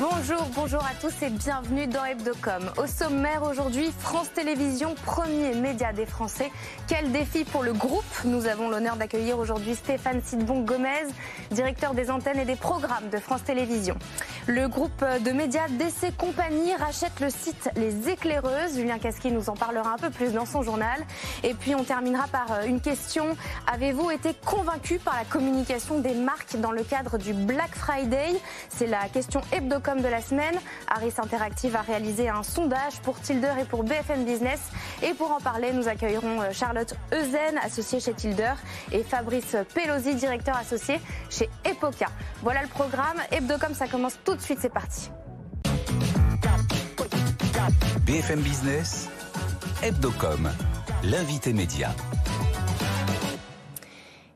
Bonjour, 0.00 0.48
bonjour 0.54 0.82
à 0.82 0.94
tous 0.98 1.12
et 1.22 1.28
bienvenue 1.28 1.86
dans 1.86 2.02
Hebdocom. 2.02 2.72
Au 2.78 2.86
sommaire 2.86 3.42
aujourd'hui, 3.42 3.92
France 3.98 4.32
Télévisions, 4.32 4.94
premier 5.04 5.54
média 5.54 5.92
des 5.92 6.06
Français. 6.06 6.50
Quel 6.88 7.12
défi 7.12 7.44
pour 7.44 7.62
le 7.62 7.74
groupe? 7.74 8.02
Nous 8.24 8.46
avons 8.46 8.70
l'honneur 8.70 8.96
d'accueillir 8.96 9.38
aujourd'hui 9.38 9.74
Stéphane 9.74 10.22
Sidbon 10.24 10.62
Gomez, 10.62 11.06
directeur 11.50 11.92
des 11.92 12.10
antennes 12.10 12.38
et 12.38 12.46
des 12.46 12.56
programmes 12.56 13.10
de 13.10 13.18
France 13.18 13.44
Télévisions. 13.44 13.98
Le 14.46 14.68
groupe 14.68 15.04
de 15.22 15.32
médias 15.32 15.68
DC 15.68 16.16
Compagnie 16.16 16.74
rachète 16.76 17.20
le 17.20 17.28
site 17.28 17.68
Les 17.76 18.08
Éclaireuses. 18.08 18.76
Julien 18.76 18.98
Casqui 18.98 19.30
nous 19.30 19.50
en 19.50 19.54
parlera 19.54 19.92
un 19.92 19.98
peu 19.98 20.08
plus 20.08 20.32
dans 20.32 20.46
son 20.46 20.62
journal. 20.62 20.98
Et 21.42 21.52
puis 21.52 21.74
on 21.74 21.84
terminera 21.84 22.26
par 22.28 22.64
une 22.64 22.80
question. 22.80 23.36
Avez-vous 23.70 24.10
été 24.10 24.34
convaincu 24.46 24.98
par 24.98 25.14
la 25.14 25.24
communication 25.24 25.98
des 25.98 26.14
marques 26.14 26.56
dans 26.56 26.72
le 26.72 26.84
cadre 26.84 27.18
du 27.18 27.34
Black 27.34 27.74
Friday? 27.74 28.40
C'est 28.70 28.86
la 28.86 29.06
question 29.10 29.42
Hebdocom 29.52 29.89
de 29.96 30.08
la 30.08 30.22
semaine. 30.22 30.54
Harris 30.88 31.14
Interactive 31.18 31.74
a 31.74 31.82
réalisé 31.82 32.28
un 32.28 32.42
sondage 32.42 33.00
pour 33.02 33.20
Tilder 33.20 33.52
et 33.60 33.64
pour 33.64 33.82
BFM 33.82 34.24
Business. 34.24 34.60
Et 35.02 35.14
pour 35.14 35.32
en 35.32 35.40
parler, 35.40 35.72
nous 35.72 35.88
accueillerons 35.88 36.40
euh, 36.40 36.52
Charlotte 36.52 36.94
Eusen, 37.12 37.58
associée 37.62 38.00
chez 38.00 38.14
Tilder, 38.14 38.52
et 38.92 39.02
Fabrice 39.02 39.56
Pelosi, 39.74 40.14
directeur 40.14 40.56
associé 40.56 41.00
chez 41.28 41.50
Epoca. 41.64 42.06
Voilà 42.42 42.62
le 42.62 42.68
programme. 42.68 43.18
Hebdocom, 43.30 43.74
ça 43.74 43.88
commence 43.88 44.18
tout 44.24 44.36
de 44.36 44.40
suite. 44.40 44.58
C'est 44.60 44.72
parti. 44.72 45.10
BFM 48.06 48.40
Business, 48.40 49.08
Hebdocom, 49.82 50.50
l'invité 51.04 51.52
média. 51.52 51.90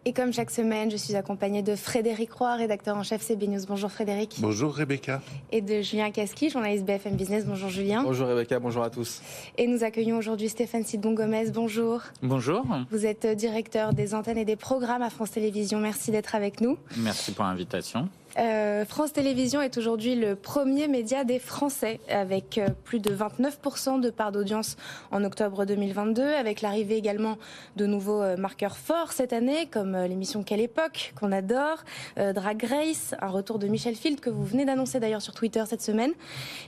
Et 0.06 0.12
comme 0.12 0.34
chaque 0.34 0.50
semaine, 0.50 0.90
je 0.90 0.98
suis 0.98 1.16
accompagnée 1.16 1.62
de 1.62 1.74
Frédéric 1.76 2.30
Roy, 2.34 2.56
rédacteur 2.56 2.94
en 2.94 3.02
chef 3.02 3.22
CB 3.22 3.46
News. 3.46 3.62
Bonjour 3.66 3.90
Frédéric. 3.90 4.36
Bonjour 4.38 4.74
Rebecca. 4.74 5.22
Et 5.50 5.62
de 5.62 5.80
Julien 5.80 6.10
Casqui, 6.10 6.50
journaliste 6.50 6.84
BFM 6.84 7.16
Business. 7.16 7.46
Bonjour 7.46 7.70
Julien. 7.70 8.02
Bonjour 8.02 8.28
Rebecca, 8.28 8.58
bonjour 8.58 8.82
à 8.82 8.90
tous. 8.90 9.22
Et 9.56 9.66
nous 9.66 9.82
accueillons 9.82 10.18
aujourd'hui 10.18 10.50
Stéphane 10.50 10.84
Sidon 10.84 11.14
Gomez. 11.14 11.50
Bonjour. 11.52 12.02
Bonjour. 12.22 12.66
Vous 12.90 13.06
êtes 13.06 13.26
directeur 13.26 13.94
des 13.94 14.14
antennes 14.14 14.36
et 14.36 14.44
des 14.44 14.56
programmes 14.56 15.00
à 15.00 15.08
France 15.08 15.30
Télévisions. 15.30 15.80
Merci 15.80 16.10
d'être 16.10 16.34
avec 16.34 16.60
nous. 16.60 16.76
Merci 16.98 17.32
pour 17.32 17.46
l'invitation. 17.46 18.10
Euh, 18.38 18.84
France 18.84 19.12
Télévisions 19.12 19.62
est 19.62 19.78
aujourd'hui 19.78 20.16
le 20.16 20.34
premier 20.34 20.88
média 20.88 21.24
des 21.24 21.38
Français, 21.38 22.00
avec 22.08 22.58
euh, 22.58 22.68
plus 22.84 22.98
de 22.98 23.14
29% 23.14 24.00
de 24.00 24.10
part 24.10 24.32
d'audience 24.32 24.76
en 25.12 25.22
octobre 25.22 25.64
2022, 25.64 26.22
avec 26.22 26.60
l'arrivée 26.60 26.96
également 26.96 27.38
de 27.76 27.86
nouveaux 27.86 28.22
euh, 28.22 28.36
marqueurs 28.36 28.76
forts 28.76 29.12
cette 29.12 29.32
année, 29.32 29.66
comme 29.70 29.96
l'émission 29.96 30.42
Quelle 30.42 30.60
époque, 30.60 31.12
qu'on 31.18 31.32
adore, 31.32 31.84
Drag 32.16 32.62
Race, 32.64 33.14
un 33.20 33.28
retour 33.28 33.58
de 33.58 33.66
Michel 33.68 33.94
Field 33.94 34.20
que 34.20 34.30
vous 34.30 34.44
venez 34.44 34.64
d'annoncer 34.64 35.00
d'ailleurs 35.00 35.22
sur 35.22 35.34
Twitter 35.34 35.62
cette 35.66 35.82
semaine, 35.82 36.12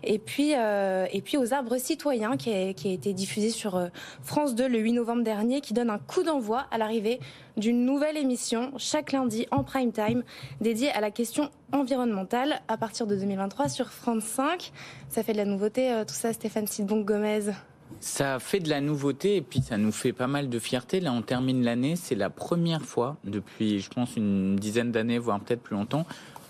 et 0.05 0.19
puis, 0.19 0.53
et 0.53 1.22
puis 1.22 1.37
aux 1.37 1.53
arbres 1.53 1.77
citoyens 1.78 2.37
qui 2.37 2.53
a, 2.53 2.72
qui 2.72 2.89
a 2.89 2.92
été 2.92 3.12
diffusé 3.12 3.50
sur 3.50 3.81
France 4.22 4.55
2 4.55 4.69
le 4.69 4.78
8 4.78 4.92
novembre 4.92 5.22
dernier, 5.22 5.61
qui 5.61 5.75
donne 5.75 5.91
un 5.91 5.99
coup 5.99 6.22
d'envoi 6.22 6.66
à 6.71 6.78
l'arrivée 6.78 7.21
d'une 7.56 7.84
nouvelle 7.84 8.17
émission 8.17 8.72
chaque 8.77 9.12
lundi 9.12 9.47
en 9.50 9.65
prime 9.65 9.93
time 9.93 10.22
dédiée 10.61 10.91
à 10.91 11.00
la 11.00 11.11
question 11.11 11.50
environnementale 11.72 12.61
à 12.69 12.77
partir 12.77 13.06
de 13.06 13.17
2023 13.17 13.69
sur 13.69 13.91
France 13.91 14.25
5. 14.25 14.72
Ça 15.09 15.22
fait 15.22 15.33
de 15.33 15.39
la 15.39 15.44
nouveauté 15.44 15.93
euh, 15.93 16.05
tout 16.05 16.15
ça 16.15 16.33
Stéphane 16.33 16.67
Sidbon 16.67 17.00
Gomez 17.00 17.53
ça 18.00 18.41
fait 18.41 18.59
de 18.59 18.69
la 18.69 18.81
nouveauté 18.81 19.37
et 19.37 19.43
puis 19.43 19.62
ça 19.62 19.78
nous 19.78 19.93
fait 19.93 20.12
pas 20.12 20.27
mal 20.27 20.49
de 20.49 20.59
fierté. 20.59 20.99
Là, 20.99 21.12
on 21.12 21.22
termine 21.22 21.62
l'année. 21.62 21.94
C'est 21.94 22.17
la 22.17 22.31
première 22.31 22.83
fois 22.83 23.17
depuis, 23.25 23.78
je 23.78 23.88
pense, 23.88 24.17
une 24.17 24.56
dizaine 24.56 24.91
d'années, 24.91 25.19
voire 25.19 25.38
peut-être 25.41 25.62
plus 25.62 25.77
longtemps, 25.77 26.05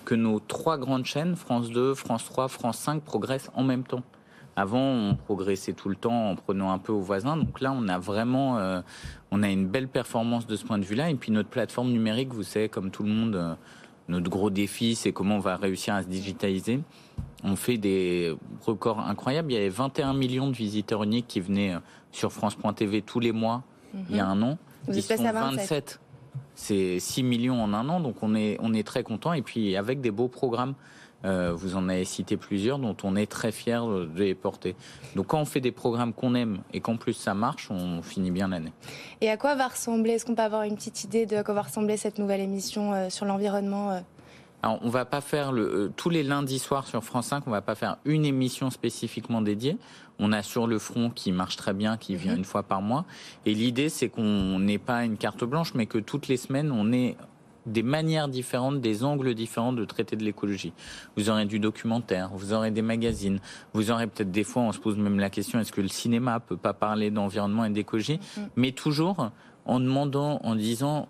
que 0.06 0.14
nos 0.14 0.40
trois 0.40 0.78
grandes 0.78 1.04
chaînes, 1.04 1.36
France 1.36 1.70
2, 1.70 1.94
France 1.94 2.24
3, 2.24 2.48
France 2.48 2.78
5, 2.78 3.02
progressent 3.02 3.50
en 3.54 3.62
même 3.62 3.84
temps. 3.84 4.02
Avant, 4.56 4.80
on 4.80 5.14
progressait 5.14 5.74
tout 5.74 5.90
le 5.90 5.96
temps 5.96 6.30
en 6.30 6.34
prenant 6.34 6.72
un 6.72 6.78
peu 6.78 6.92
aux 6.92 7.00
voisins. 7.00 7.36
Donc 7.36 7.60
là, 7.60 7.72
on 7.76 7.88
a 7.88 7.98
vraiment, 7.98 8.58
euh, 8.58 8.80
on 9.30 9.42
a 9.42 9.50
une 9.50 9.66
belle 9.66 9.86
performance 9.86 10.46
de 10.46 10.56
ce 10.56 10.64
point 10.64 10.78
de 10.78 10.84
vue-là. 10.84 11.10
Et 11.10 11.14
puis 11.14 11.30
notre 11.30 11.50
plateforme 11.50 11.90
numérique, 11.90 12.32
vous 12.32 12.42
savez, 12.42 12.70
comme 12.70 12.90
tout 12.90 13.02
le 13.02 13.10
monde, 13.10 13.36
euh, 13.36 13.54
notre 14.08 14.30
gros 14.30 14.48
défi, 14.48 14.94
c'est 14.94 15.12
comment 15.12 15.36
on 15.36 15.40
va 15.40 15.56
réussir 15.56 15.94
à 15.94 16.02
se 16.02 16.08
digitaliser. 16.08 16.80
On 17.44 17.54
fait 17.54 17.76
des 17.76 18.34
records 18.64 19.00
incroyables. 19.00 19.52
Il 19.52 19.56
y 19.56 19.58
avait 19.58 19.68
21 19.68 20.14
millions 20.14 20.48
de 20.48 20.56
visiteurs 20.56 21.02
uniques 21.02 21.28
qui 21.28 21.40
venaient 21.40 21.74
euh, 21.74 21.80
sur 22.10 22.32
France.tv 22.32 23.02
tous 23.02 23.20
les 23.20 23.32
mois 23.32 23.62
il 24.10 24.16
y 24.16 24.20
a 24.20 24.24
mhm. 24.24 24.42
un 24.42 24.52
an. 24.52 24.58
Vous 24.86 24.96
Ils 24.96 25.02
sont 25.02 25.16
27. 25.16 26.00
C'est 26.54 26.98
6 26.98 27.22
millions 27.22 27.62
en 27.62 27.74
un 27.74 27.88
an, 27.88 28.00
donc 28.00 28.22
on 28.22 28.34
est, 28.34 28.56
on 28.60 28.72
est 28.72 28.86
très 28.86 29.02
content. 29.02 29.32
Et 29.32 29.42
puis 29.42 29.76
avec 29.76 30.00
des 30.00 30.10
beaux 30.10 30.28
programmes. 30.28 30.74
Euh, 31.24 31.52
vous 31.54 31.76
en 31.76 31.88
avez 31.88 32.04
cité 32.04 32.36
plusieurs 32.36 32.78
dont 32.78 32.96
on 33.02 33.16
est 33.16 33.26
très 33.30 33.50
fier 33.50 33.86
de 33.86 34.08
les 34.14 34.34
porter. 34.34 34.76
Donc 35.14 35.28
quand 35.28 35.40
on 35.40 35.44
fait 35.44 35.60
des 35.60 35.72
programmes 35.72 36.12
qu'on 36.12 36.34
aime 36.34 36.58
et 36.72 36.80
qu'en 36.80 36.96
plus 36.96 37.14
ça 37.14 37.34
marche, 37.34 37.70
on 37.70 38.02
finit 38.02 38.30
bien 38.30 38.48
l'année. 38.48 38.72
Et 39.20 39.30
à 39.30 39.36
quoi 39.36 39.54
va 39.54 39.68
ressembler 39.68 40.12
Est-ce 40.12 40.26
qu'on 40.26 40.34
peut 40.34 40.42
avoir 40.42 40.62
une 40.62 40.76
petite 40.76 41.04
idée 41.04 41.26
de 41.26 41.36
à 41.36 41.42
quoi 41.42 41.54
va 41.54 41.62
ressembler 41.62 41.96
cette 41.96 42.18
nouvelle 42.18 42.40
émission 42.40 42.92
euh, 42.92 43.10
sur 43.10 43.24
l'environnement 43.24 43.92
euh? 43.92 44.00
Alors, 44.62 44.78
on 44.82 44.88
va 44.88 45.04
pas 45.04 45.20
faire 45.20 45.52
le, 45.52 45.92
tous 45.96 46.10
les 46.10 46.22
lundis 46.22 46.58
soirs 46.58 46.86
sur 46.86 47.04
France 47.04 47.26
5, 47.28 47.46
on 47.46 47.50
va 47.50 47.60
pas 47.60 47.74
faire 47.74 47.98
une 48.04 48.24
émission 48.24 48.70
spécifiquement 48.70 49.42
dédiée. 49.42 49.76
On 50.18 50.32
a 50.32 50.42
sur 50.42 50.66
le 50.66 50.78
front 50.78 51.10
qui 51.10 51.30
marche 51.30 51.56
très 51.56 51.74
bien, 51.74 51.96
qui 51.96 52.16
vient 52.16 52.32
mhm. 52.32 52.38
une 52.38 52.44
fois 52.44 52.62
par 52.62 52.80
mois. 52.80 53.04
Et 53.44 53.54
l'idée, 53.54 53.88
c'est 53.88 54.08
qu'on 54.08 54.58
n'ait 54.58 54.78
pas 54.78 55.04
une 55.04 55.18
carte 55.18 55.44
blanche, 55.44 55.74
mais 55.74 55.86
que 55.86 55.98
toutes 55.98 56.26
les 56.26 56.36
semaines, 56.36 56.72
on 56.72 56.92
ait 56.92 57.16
des 57.66 57.82
manières 57.82 58.28
différentes, 58.28 58.80
des 58.80 59.04
angles 59.04 59.34
différents 59.34 59.72
de 59.72 59.84
traiter 59.84 60.16
de 60.16 60.24
l'écologie. 60.24 60.72
Vous 61.16 61.30
aurez 61.30 61.44
du 61.44 61.58
documentaire, 61.58 62.30
vous 62.32 62.52
aurez 62.52 62.70
des 62.70 62.82
magazines, 62.82 63.40
vous 63.74 63.90
aurez 63.90 64.06
peut-être 64.06 64.30
des 64.30 64.44
fois, 64.44 64.62
on 64.62 64.72
se 64.72 64.78
pose 64.78 64.96
même 64.96 65.18
la 65.18 65.30
question, 65.30 65.58
est-ce 65.58 65.72
que 65.72 65.80
le 65.80 65.88
cinéma 65.88 66.40
peut 66.40 66.56
pas 66.56 66.72
parler 66.72 67.10
d'environnement 67.10 67.64
et 67.64 67.70
d'écologie? 67.70 68.16
Mm-hmm. 68.16 68.48
Mais 68.56 68.72
toujours 68.72 69.30
en 69.66 69.80
demandant, 69.80 70.40
en 70.44 70.54
disant, 70.54 71.08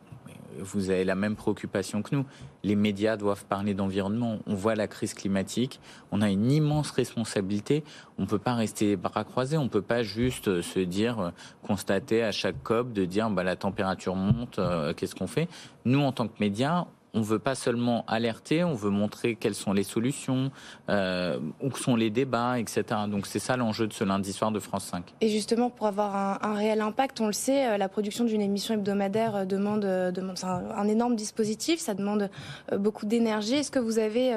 vous 0.60 0.90
avez 0.90 1.04
la 1.04 1.14
même 1.14 1.36
préoccupation 1.36 2.02
que 2.02 2.14
nous. 2.14 2.24
Les 2.62 2.76
médias 2.76 3.16
doivent 3.16 3.44
parler 3.44 3.74
d'environnement. 3.74 4.38
On 4.46 4.54
voit 4.54 4.74
la 4.74 4.88
crise 4.88 5.14
climatique. 5.14 5.80
On 6.12 6.22
a 6.22 6.30
une 6.30 6.50
immense 6.50 6.90
responsabilité. 6.90 7.84
On 8.18 8.22
ne 8.22 8.26
peut 8.26 8.38
pas 8.38 8.54
rester 8.54 8.96
bras 8.96 9.24
croisés. 9.24 9.56
On 9.56 9.64
ne 9.64 9.68
peut 9.68 9.82
pas 9.82 10.02
juste 10.02 10.62
se 10.62 10.80
dire, 10.80 11.20
euh, 11.20 11.30
constater 11.62 12.22
à 12.22 12.32
chaque 12.32 12.62
COP 12.62 12.92
de 12.92 13.04
dire, 13.04 13.30
bah, 13.30 13.42
la 13.42 13.56
température 13.56 14.14
monte, 14.14 14.58
euh, 14.58 14.92
qu'est-ce 14.94 15.14
qu'on 15.14 15.26
fait? 15.26 15.48
Nous, 15.84 16.00
en 16.00 16.12
tant 16.12 16.28
que 16.28 16.34
médias, 16.40 16.86
on 17.16 17.22
veut 17.22 17.38
pas 17.38 17.54
seulement 17.54 18.04
alerter, 18.06 18.62
on 18.62 18.74
veut 18.74 18.90
montrer 18.90 19.34
quelles 19.34 19.54
sont 19.54 19.72
les 19.72 19.82
solutions, 19.82 20.52
euh, 20.90 21.38
où 21.62 21.74
sont 21.74 21.96
les 21.96 22.10
débats, 22.10 22.60
etc. 22.60 22.84
Donc 23.08 23.26
c'est 23.26 23.38
ça 23.38 23.56
l'enjeu 23.56 23.86
de 23.86 23.92
ce 23.94 24.04
lundi 24.04 24.32
soir 24.32 24.52
de 24.52 24.60
France 24.60 24.84
5. 24.84 25.14
Et 25.22 25.28
justement, 25.30 25.70
pour 25.70 25.86
avoir 25.86 26.44
un, 26.44 26.54
réel 26.54 26.82
impact, 26.82 27.20
on 27.20 27.26
le 27.26 27.32
sait, 27.32 27.66
euh, 27.66 27.78
la 27.78 27.88
production 27.88 28.24
d'une 28.24 28.42
émission 28.42 28.74
hebdomadaire 28.74 29.34
euh, 29.34 29.44
demande, 29.46 29.84
un, 29.84 30.88
énorme 30.88 31.16
dispositif, 31.16 31.80
ça 31.80 31.94
demande 31.94 32.30
beaucoup 32.76 33.06
d'énergie. 33.06 33.54
Est-ce 33.54 33.70
que 33.70 33.78
vous 33.78 33.98
avez 33.98 34.32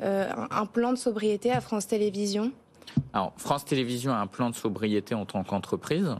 un 0.00 0.66
plan 0.66 0.92
de 0.92 0.96
sobriété 0.96 1.52
à 1.52 1.60
France 1.60 1.86
Télévisions? 1.86 2.50
Alors, 3.12 3.32
France 3.36 3.64
Télévisions 3.64 4.12
a 4.12 4.16
un 4.16 4.26
plan 4.26 4.50
de 4.50 4.54
sobriété 4.54 5.14
en 5.14 5.24
tant 5.24 5.42
qu'entreprise. 5.44 6.16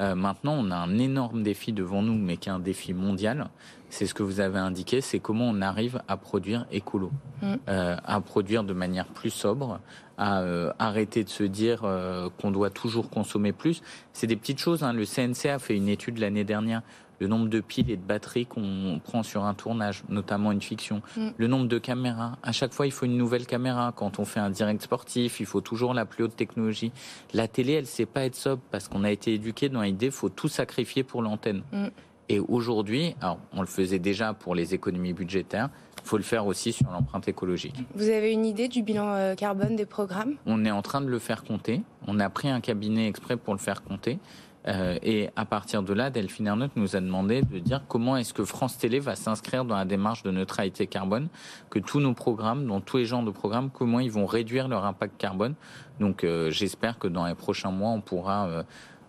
maintenant, 0.00 0.54
on 0.58 0.70
a 0.70 0.76
un 0.76 0.98
énorme 0.98 1.42
défi 1.42 1.72
devant 1.72 2.02
nous, 2.02 2.14
mais 2.14 2.36
qui 2.36 2.48
est 2.48 2.52
un 2.52 2.58
défi 2.58 2.92
mondial 2.92 3.48
c'est 3.94 4.06
ce 4.06 4.14
que 4.14 4.24
vous 4.24 4.40
avez 4.40 4.58
indiqué, 4.58 5.00
c'est 5.00 5.20
comment 5.20 5.48
on 5.48 5.62
arrive 5.62 6.02
à 6.08 6.16
produire 6.16 6.66
écolo, 6.72 7.12
mm. 7.42 7.54
euh, 7.68 7.96
à 8.04 8.20
produire 8.20 8.64
de 8.64 8.72
manière 8.72 9.06
plus 9.06 9.30
sobre, 9.30 9.78
à 10.18 10.40
euh, 10.40 10.72
arrêter 10.80 11.22
de 11.22 11.28
se 11.28 11.44
dire 11.44 11.82
euh, 11.84 12.28
qu'on 12.40 12.50
doit 12.50 12.70
toujours 12.70 13.08
consommer 13.08 13.52
plus. 13.52 13.82
C'est 14.12 14.26
des 14.26 14.34
petites 14.34 14.58
choses. 14.58 14.82
Hein. 14.82 14.92
Le 14.92 15.04
CNC 15.04 15.48
a 15.48 15.58
fait 15.60 15.76
une 15.76 15.88
étude 15.88 16.18
l'année 16.18 16.42
dernière. 16.42 16.82
Le 17.20 17.26
nombre 17.28 17.48
de 17.48 17.60
piles 17.60 17.90
et 17.90 17.96
de 17.96 18.02
batteries 18.02 18.46
qu'on 18.46 19.00
prend 19.02 19.22
sur 19.22 19.44
un 19.44 19.54
tournage, 19.54 20.02
notamment 20.08 20.52
une 20.52 20.60
fiction. 20.60 21.02
Mm. 21.16 21.28
Le 21.36 21.46
nombre 21.46 21.68
de 21.68 21.78
caméras. 21.78 22.38
À 22.42 22.52
chaque 22.52 22.72
fois, 22.72 22.86
il 22.86 22.92
faut 22.92 23.06
une 23.06 23.16
nouvelle 23.16 23.46
caméra. 23.46 23.92
Quand 23.94 24.18
on 24.18 24.24
fait 24.24 24.40
un 24.40 24.50
direct 24.50 24.82
sportif, 24.82 25.40
il 25.40 25.46
faut 25.46 25.60
toujours 25.60 25.94
la 25.94 26.04
plus 26.04 26.24
haute 26.24 26.36
technologie. 26.36 26.92
La 27.32 27.48
télé, 27.48 27.74
elle 27.74 27.86
sait 27.86 28.06
pas 28.06 28.24
être 28.24 28.34
sobre 28.34 28.62
parce 28.70 28.88
qu'on 28.88 29.04
a 29.04 29.10
été 29.10 29.34
éduqué 29.34 29.68
dans 29.68 29.82
l'idée, 29.82 30.10
faut 30.10 30.28
tout 30.28 30.48
sacrifier 30.48 31.02
pour 31.04 31.22
l'antenne. 31.22 31.62
Mm. 31.72 31.86
Et 32.30 32.40
aujourd'hui, 32.40 33.14
alors 33.20 33.38
on 33.52 33.60
le 33.60 33.66
faisait 33.66 33.98
déjà 33.98 34.32
pour 34.32 34.54
les 34.54 34.72
économies 34.72 35.12
budgétaires, 35.12 35.68
faut 36.04 36.16
le 36.16 36.22
faire 36.22 36.46
aussi 36.46 36.72
sur 36.72 36.90
l'empreinte 36.90 37.28
écologique. 37.28 37.76
Vous 37.94 38.08
avez 38.08 38.32
une 38.32 38.46
idée 38.46 38.68
du 38.68 38.82
bilan 38.82 39.34
carbone 39.36 39.76
des 39.76 39.86
programmes? 39.86 40.34
On 40.46 40.64
est 40.64 40.70
en 40.70 40.82
train 40.82 41.00
de 41.00 41.08
le 41.08 41.18
faire 41.18 41.44
compter. 41.44 41.82
On 42.06 42.18
a 42.20 42.30
pris 42.30 42.48
un 42.48 42.60
cabinet 42.60 43.08
exprès 43.08 43.36
pour 43.36 43.54
le 43.54 43.58
faire 43.58 43.82
compter. 43.82 44.18
Euh, 44.66 44.98
et 45.02 45.28
à 45.36 45.44
partir 45.44 45.82
de 45.82 45.92
là, 45.92 46.10
Delphine 46.10 46.46
Ernotte 46.46 46.72
nous 46.76 46.96
a 46.96 47.00
demandé 47.00 47.42
de 47.42 47.58
dire 47.58 47.82
comment 47.86 48.16
est-ce 48.16 48.32
que 48.32 48.44
France 48.44 48.78
Télé 48.78 48.98
va 48.98 49.14
s'inscrire 49.14 49.64
dans 49.64 49.76
la 49.76 49.84
démarche 49.84 50.22
de 50.22 50.30
neutralité 50.30 50.86
carbone, 50.86 51.28
que 51.70 51.78
tous 51.78 52.00
nos 52.00 52.14
programmes, 52.14 52.66
dans 52.66 52.80
tous 52.80 52.98
les 52.98 53.04
genres 53.04 53.22
de 53.22 53.30
programmes, 53.30 53.70
comment 53.70 54.00
ils 54.00 54.10
vont 54.10 54.26
réduire 54.26 54.68
leur 54.68 54.84
impact 54.84 55.18
carbone. 55.18 55.54
Donc 56.00 56.24
euh, 56.24 56.50
j'espère 56.50 56.98
que 56.98 57.08
dans 57.08 57.26
les 57.26 57.34
prochains 57.34 57.70
mois, 57.70 57.90
on 57.90 58.00
pourra 58.00 58.46
euh, 58.46 58.62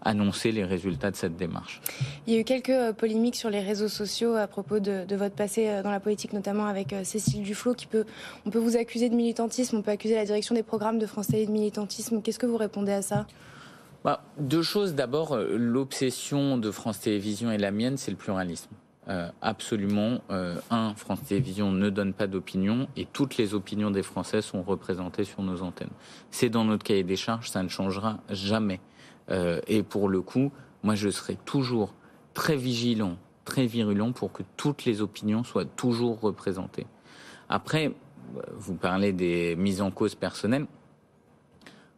annoncer 0.04 0.52
les 0.52 0.66
résultats 0.66 1.10
de 1.10 1.16
cette 1.16 1.36
démarche. 1.38 1.82
Il 2.28 2.34
y 2.34 2.38
a 2.38 2.40
eu 2.42 2.44
quelques 2.44 2.94
polémiques 2.98 3.36
sur 3.36 3.50
les 3.50 3.62
réseaux 3.62 3.88
sociaux 3.88 4.36
à 4.36 4.48
propos 4.48 4.80
de, 4.80 5.06
de 5.06 5.16
votre 5.16 5.36
passé 5.36 5.82
dans 5.84 5.90
la 5.90 6.00
politique, 6.00 6.34
notamment 6.34 6.66
avec 6.66 6.94
Cécile 7.04 7.42
Duflot, 7.42 7.74
qui 7.74 7.88
peut, 7.88 8.06
on 8.46 8.52
peut 8.52 8.60
vous 8.60 8.78
accuser 8.78 9.10
de 9.10 9.16
militantisme, 9.16 9.78
on 9.78 9.82
peut 9.82 9.92
accuser 9.92 10.16
la 10.16 10.26
direction 10.26 10.54
des 10.54 10.64
programmes 10.64 11.00
de 11.00 11.08
France 11.08 11.28
Télé 11.28 11.48
de 11.48 11.52
militantisme. 11.52 12.22
Qu'est-ce 12.22 12.38
que 12.38 12.46
vous 12.46 12.58
répondez 12.58 12.92
à 12.92 13.02
ça? 13.02 13.26
Bah, 14.06 14.24
deux 14.38 14.62
choses. 14.62 14.94
D'abord, 14.94 15.34
euh, 15.34 15.58
l'obsession 15.58 16.60
de 16.60 16.70
France 16.70 17.00
Télévisions 17.00 17.52
et 17.52 17.58
la 17.58 17.72
mienne, 17.72 17.98
c'est 17.98 18.12
le 18.12 18.18
pluralisme. 18.18 18.70
Euh, 19.08 19.32
absolument. 19.42 20.22
Euh, 20.30 20.58
un, 20.70 20.94
France 20.94 21.24
Télévisions 21.24 21.72
ne 21.72 21.90
donne 21.90 22.14
pas 22.14 22.28
d'opinion 22.28 22.88
et 22.96 23.08
toutes 23.12 23.38
les 23.38 23.56
opinions 23.56 23.90
des 23.90 24.04
Français 24.04 24.44
sont 24.44 24.62
représentées 24.62 25.24
sur 25.24 25.42
nos 25.42 25.64
antennes. 25.64 25.90
C'est 26.30 26.50
dans 26.50 26.66
notre 26.66 26.84
cahier 26.84 27.04
des 27.04 27.16
charges, 27.16 27.50
ça 27.50 27.64
ne 27.64 27.68
changera 27.68 28.20
jamais. 28.30 28.80
et 29.68 29.82
pour 29.82 30.08
le 30.08 30.22
coup, 30.22 30.52
moi, 30.84 30.94
je 30.94 31.10
serai 31.10 31.36
toujours 31.46 31.96
très 32.36 32.56
vigilant, 32.56 33.18
très 33.44 33.66
virulent 33.66 34.12
pour 34.12 34.32
que 34.32 34.44
toutes 34.56 34.86
les 34.86 35.02
opinions 35.02 35.44
soient 35.44 35.66
toujours 35.66 36.20
représentées. 36.20 36.86
Après, 37.50 37.92
vous 38.54 38.76
parlez 38.76 39.14
des 39.14 39.56
mises 39.56 39.82
en 39.82 39.90
cause 39.90 40.14
personnelles. 40.14 40.68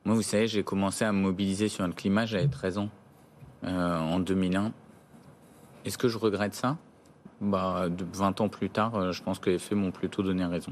Moi, 0.07 0.15
vous 0.15 0.21
savez, 0.21 0.47
j'ai 0.47 0.63
commencé 0.63 1.03
à 1.03 1.11
me 1.11 1.19
mobiliser 1.19 1.67
sur 1.67 1.85
le 1.85 1.91
climat, 1.91 2.25
j'avais 2.25 2.47
13 2.47 2.77
ans, 2.77 2.89
euh, 3.65 3.99
en 3.99 4.21
2001. 4.21 4.71
Est-ce 5.83 5.97
que 5.97 6.07
je 6.07 6.17
regrette 6.17 6.55
ça? 6.55 6.77
Bah, 7.41 7.89
20 8.13 8.39
ans 8.39 8.47
plus 8.47 8.69
tard, 8.69 8.95
euh, 8.95 9.11
je 9.11 9.21
pense 9.21 9.37
que 9.37 9.49
les 9.49 9.59
faits 9.59 9.77
m'ont 9.77 9.91
plutôt 9.91 10.23
donné 10.23 10.45
raison. 10.45 10.71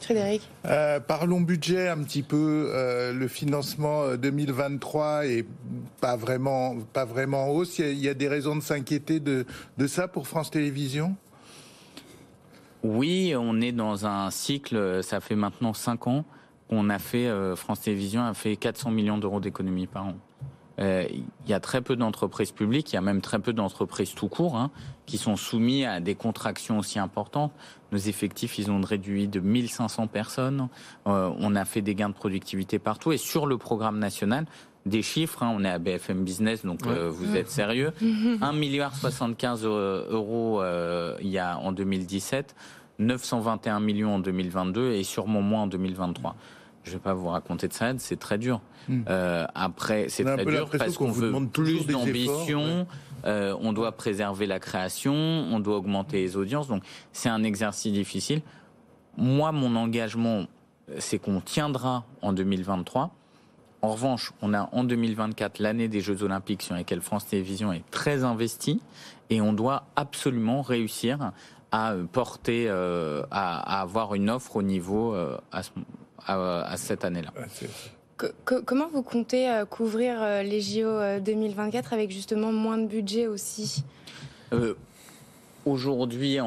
Frédéric? 0.00 0.42
Euh, 0.64 0.98
Parlons 0.98 1.42
budget 1.42 1.86
un 1.90 2.02
petit 2.02 2.24
peu. 2.24 2.72
le 3.14 3.28
financement 3.28 4.16
2023 4.16 5.26
est 5.26 5.46
pas 6.00 6.16
vraiment, 6.16 6.78
pas 6.92 7.04
vraiment 7.04 7.44
en 7.44 7.48
hausse. 7.50 7.78
Il 7.78 7.98
y, 7.98 8.08
a, 8.08 8.14
des 8.14 8.26
raisons 8.26 8.56
de 8.56 8.62
s'inquiéter 8.62 9.20
de, 9.20 9.46
de 9.78 9.86
ça 9.86 10.08
pour 10.08 10.26
France 10.26 10.50
Télévisions? 10.50 11.14
Oui, 12.82 13.32
on 13.38 13.60
est 13.60 13.70
dans 13.70 14.06
un 14.06 14.28
cycle, 14.32 15.04
ça 15.04 15.20
fait 15.20 15.36
maintenant 15.36 15.72
5 15.72 16.08
ans 16.08 16.24
on 16.68 16.88
a 16.90 16.98
fait, 16.98 17.26
euh, 17.26 17.56
France 17.56 17.82
Télévisions 17.82 18.24
a 18.24 18.34
fait 18.34 18.56
400 18.56 18.90
millions 18.90 19.18
d'euros 19.18 19.40
d'économies 19.40 19.86
par 19.86 20.06
an. 20.06 20.14
Euh, 20.80 21.04
il 21.10 21.50
y 21.50 21.52
a 21.52 21.60
très 21.60 21.82
peu 21.82 21.96
d'entreprises 21.96 22.50
publiques, 22.50 22.92
il 22.92 22.94
y 22.94 22.98
a 22.98 23.02
même 23.02 23.20
très 23.20 23.38
peu 23.38 23.52
d'entreprises 23.52 24.14
tout 24.14 24.28
court 24.28 24.56
hein, 24.56 24.70
qui 25.04 25.18
sont 25.18 25.36
soumises 25.36 25.84
à 25.84 26.00
des 26.00 26.14
contractions 26.14 26.78
aussi 26.78 26.98
importantes. 26.98 27.52
Nos 27.92 27.98
effectifs, 27.98 28.58
ils 28.58 28.70
ont 28.70 28.80
réduit 28.80 29.28
de 29.28 29.38
1500 29.38 30.06
personnes. 30.06 30.68
Euh, 31.06 31.30
on 31.38 31.54
a 31.56 31.66
fait 31.66 31.82
des 31.82 31.94
gains 31.94 32.08
de 32.08 32.14
productivité 32.14 32.78
partout. 32.78 33.12
Et 33.12 33.18
sur 33.18 33.46
le 33.46 33.58
programme 33.58 33.98
national, 33.98 34.46
des 34.86 35.02
chiffres, 35.02 35.42
hein, 35.42 35.54
on 35.54 35.62
est 35.62 35.68
à 35.68 35.78
BFM 35.78 36.24
Business, 36.24 36.64
donc 36.64 36.84
vous 36.86 37.36
êtes 37.36 37.50
sérieux. 37.50 37.92
1 38.40 38.52
milliard 38.54 38.96
75 38.96 39.64
euros 39.64 40.62
il 41.20 41.28
y 41.28 41.38
a 41.38 41.58
en 41.58 41.70
2017, 41.70 42.56
921 43.02 43.80
millions 43.80 44.14
en 44.14 44.18
2022 44.18 44.92
et 44.92 45.02
sûrement 45.02 45.42
moins 45.42 45.62
en 45.62 45.66
2023 45.66 46.36
je 46.84 46.90
ne 46.90 46.94
vais 46.94 47.00
pas 47.00 47.14
vous 47.14 47.28
raconter 47.28 47.68
de 47.68 47.72
ça, 47.72 47.92
c'est 47.98 48.18
très 48.18 48.38
dur. 48.38 48.60
Hmm. 48.88 49.02
Euh, 49.08 49.46
après, 49.54 50.06
c'est 50.08 50.24
très 50.24 50.44
dur 50.44 50.68
parce 50.76 50.96
qu'on 50.96 51.10
veut 51.10 51.32
plus 51.46 51.86
d'ambition. 51.86 52.86
Euh, 53.24 53.56
on 53.60 53.72
doit 53.72 53.92
préserver 53.92 54.46
la 54.46 54.58
création, 54.58 55.14
on 55.14 55.60
doit 55.60 55.76
augmenter 55.76 56.18
les 56.18 56.36
audiences. 56.36 56.66
Donc, 56.66 56.82
c'est 57.12 57.28
un 57.28 57.44
exercice 57.44 57.92
difficile. 57.92 58.42
Moi, 59.16 59.52
mon 59.52 59.76
engagement, 59.76 60.46
c'est 60.98 61.18
qu'on 61.18 61.40
tiendra 61.40 62.04
en 62.20 62.32
2023. 62.32 63.14
En 63.82 63.88
revanche, 63.88 64.32
on 64.42 64.54
a 64.54 64.68
en 64.72 64.84
2024 64.84 65.60
l'année 65.60 65.88
des 65.88 66.00
Jeux 66.00 66.22
Olympiques 66.22 66.62
sur 66.62 66.74
lesquels 66.74 67.00
France 67.00 67.26
Télévisions 67.26 67.72
est 67.72 67.88
très 67.90 68.24
investie 68.24 68.80
et 69.30 69.40
on 69.40 69.52
doit 69.52 69.84
absolument 69.96 70.62
réussir 70.62 71.32
à 71.72 71.94
porter, 72.12 72.66
euh, 72.68 73.22
à, 73.30 73.80
avoir 73.80 74.14
une 74.14 74.30
offre 74.30 74.56
au 74.56 74.62
niveau 74.62 75.14
à 75.50 75.62
ce, 75.62 75.70
à, 76.26 76.76
cette 76.76 77.04
année-là. 77.04 77.32
comment 78.44 78.88
vous 78.92 79.02
comptez 79.02 79.50
euh, 79.50 79.64
couvrir 79.64 80.22
euh, 80.22 80.42
les 80.42 80.60
JO 80.60 81.20
2024 81.20 81.92
euh, 81.92 81.96
avec 81.96 82.10
justement 82.10 82.52
moins 82.52 82.78
de 82.78 82.86
budget 82.86 83.26
aussi? 83.26 83.82
Aujourd'hui, 85.64 86.38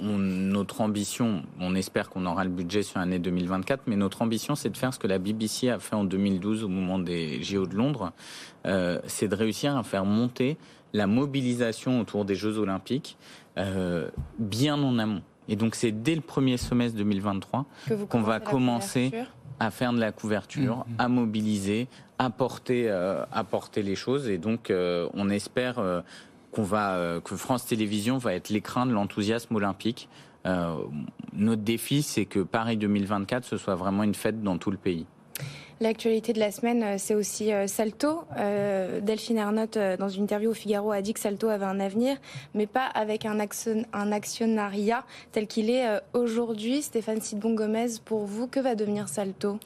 notre 0.00 0.80
ambition, 0.80 1.42
on 1.60 1.74
espère 1.74 2.10
qu'on 2.10 2.26
aura 2.26 2.44
le 2.44 2.50
budget 2.50 2.82
sur 2.82 2.98
l'année 2.98 3.18
2024, 3.18 3.82
mais 3.86 3.96
notre 3.96 4.22
ambition, 4.22 4.54
c'est 4.54 4.70
de 4.70 4.76
faire 4.76 4.92
ce 4.94 4.98
que 4.98 5.06
la 5.06 5.18
BBC 5.18 5.68
a 5.68 5.78
fait 5.78 5.96
en 5.96 6.04
2012 6.04 6.64
au 6.64 6.68
moment 6.68 6.98
des 6.98 7.42
JO 7.42 7.66
de 7.66 7.74
Londres, 7.74 8.12
c'est 8.64 9.28
de 9.28 9.34
réussir 9.34 9.76
à 9.76 9.82
faire 9.82 10.04
monter 10.04 10.56
la 10.92 11.06
mobilisation 11.06 12.00
autour 12.00 12.24
des 12.24 12.34
Jeux 12.34 12.58
Olympiques 12.58 13.16
bien 14.38 14.82
en 14.82 14.98
amont. 14.98 15.22
Et 15.50 15.56
donc 15.56 15.74
c'est 15.74 15.92
dès 15.92 16.14
le 16.14 16.20
premier 16.20 16.56
semestre 16.56 16.96
2023 16.96 17.66
qu'on 18.08 18.22
va 18.22 18.40
commencer 18.40 19.12
à 19.58 19.70
faire 19.70 19.92
de 19.92 20.00
la 20.00 20.12
couverture, 20.12 20.78
mmh, 20.78 20.92
mmh. 20.92 21.00
à 21.00 21.08
mobiliser, 21.08 21.88
à 22.18 22.30
porter, 22.30 22.84
euh, 22.88 23.24
à 23.32 23.44
porter 23.44 23.82
les 23.82 23.96
choses. 23.96 24.28
Et 24.28 24.38
donc 24.38 24.70
euh, 24.70 25.08
on 25.12 25.28
espère 25.28 25.78
euh, 25.78 26.00
qu'on 26.52 26.62
va, 26.62 27.20
que 27.24 27.36
France 27.36 27.66
Télévisions 27.66 28.18
va 28.18 28.34
être 28.34 28.48
l'écran 28.48 28.86
de 28.86 28.92
l'enthousiasme 28.92 29.54
olympique. 29.54 30.08
notre 30.44 31.62
défi, 31.62 32.02
c'est 32.02 32.24
que 32.24 32.40
Paris 32.40 32.76
2024, 32.76 33.44
ce 33.44 33.56
soit 33.56 33.74
vraiment 33.74 34.02
une 34.02 34.14
fête 34.14 34.42
dans 34.42 34.58
tout 34.58 34.70
le 34.70 34.76
pays. 34.76 35.06
L'actualité 35.82 36.34
de 36.34 36.38
la 36.38 36.52
semaine, 36.52 36.82
euh, 36.82 36.94
c'est 36.98 37.14
aussi 37.14 37.54
euh, 37.54 37.66
Salto. 37.66 38.24
Euh, 38.36 39.00
Delphine 39.00 39.38
Ernotte, 39.38 39.78
dans 39.98 40.10
une 40.10 40.24
interview 40.24 40.50
au 40.50 40.54
Figaro, 40.54 40.92
a 40.92 41.00
dit 41.00 41.14
que 41.14 41.20
Salto 41.20 41.48
avait 41.48 41.64
un 41.64 41.80
avenir, 41.80 42.18
mais 42.52 42.66
pas 42.66 42.84
avec 42.84 43.24
un, 43.24 43.38
un 43.94 44.12
actionnariat 44.12 45.06
tel 45.32 45.46
qu'il 45.46 45.70
est 45.70 45.86
aujourd'hui. 46.12 46.82
Stéphane 46.82 47.22
Sidbon-Gomez, 47.22 47.98
pour 48.04 48.26
vous, 48.26 48.46
que 48.46 48.60
va 48.60 48.74
devenir 48.74 49.08
Salto? 49.08 49.58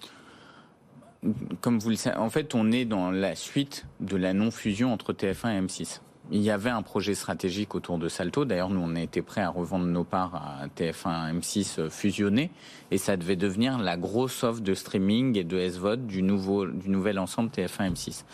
Comme 1.61 1.81
vous 1.81 1.91
le 1.91 1.97
savez, 1.97 2.17
en 2.17 2.31
fait, 2.31 2.55
on 2.55 2.71
est 2.71 2.85
dans 2.85 3.11
la 3.11 3.35
suite 3.35 3.85
de 3.99 4.17
la 4.17 4.35
non-fusion 4.35 4.93
entre 4.93 5.13
TF1 5.13 5.57
et 5.57 5.61
M6 5.63 6.01
il 6.31 6.41
y 6.41 6.51
avait 6.51 6.71
un 6.71 6.83
projet 6.83 7.15
stratégique 7.15 7.75
autour 7.75 7.99
de 7.99 8.09
Salto. 8.09 8.45
D'ailleurs, 8.45 8.71
nous, 8.71 8.81
on 8.81 8.95
était 8.95 9.23
prêts 9.23 9.43
à 9.43 9.51
revendre 9.51 9.85
nos 9.85 10.05
parts 10.05 10.35
à 10.35 10.67
TF1 10.69 11.39
M6 11.39 11.91
fusionnés. 11.91 12.51
Et 12.91 12.99
ça 12.99 13.17
devait 13.17 13.37
devenir 13.37 13.79
la 13.79 13.97
grosse 13.97 14.43
offre 14.43 14.61
de 14.61 14.75
streaming 14.75 15.37
et 15.37 15.45
de 15.45 15.59
SVOD 15.69 16.07
du, 16.07 16.23
nouveau, 16.23 16.67
du 16.67 16.89
nouvel 16.89 17.19
ensemble 17.19 17.51
TF1 17.51 17.93
M6. 17.93 18.25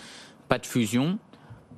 Pas 0.49 0.59
de 0.59 0.67
fusion. 0.67 1.19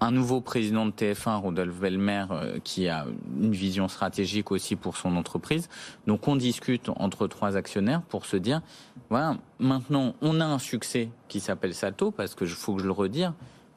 Un 0.01 0.11
nouveau 0.11 0.41
président 0.41 0.85
de 0.85 0.91
TF1, 0.91 1.41
Rodolphe 1.41 1.77
Velmer, 1.77 2.27
euh, 2.33 2.59
qui 2.65 2.89
a 2.89 3.07
une 3.41 3.53
vision 3.53 3.87
stratégique 3.87 4.51
aussi 4.51 4.75
pour 4.75 4.97
son 4.97 5.17
entreprise. 5.17 5.69
Donc, 6.09 6.27
on 6.27 6.35
discute 6.35 6.89
entre 6.97 7.29
trois 7.29 7.57
actionnaires 7.57 8.03
pour 8.03 8.27
se 8.27 8.37
dire, 8.37 8.63
voilà, 9.11 9.37
maintenant, 9.61 10.15
on 10.21 10.41
a 10.41 10.45
un 10.45 10.59
succès 10.59 11.11
qui 11.29 11.39
s'appelle 11.39 11.73
Salto, 11.73 12.11
parce 12.11 12.35
que, 12.35 12.45
faut 12.47 12.75
que 12.75 12.83
je 12.83 12.87
le 12.87 12.93
redire, 12.93 13.33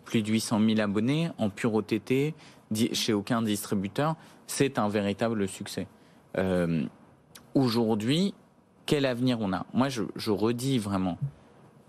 plus 0.06 0.22
de 0.22 0.30
800 0.30 0.60
000 0.66 0.80
abonnés 0.80 1.30
en 1.38 1.50
pure 1.50 1.74
OTT, 1.74 2.34
chez 2.94 3.14
aucun 3.14 3.42
distributeur, 3.42 4.16
c'est 4.48 4.80
un 4.80 4.88
véritable 4.88 5.48
succès. 5.48 5.88
Euh, 6.38 6.84
aujourd'hui, 7.54 8.34
quel 8.86 9.06
avenir 9.06 9.40
on 9.42 9.52
a? 9.54 9.66
Moi, 9.74 9.90
je, 9.90 10.04
je, 10.16 10.32
redis 10.32 10.78
vraiment, 10.78 11.18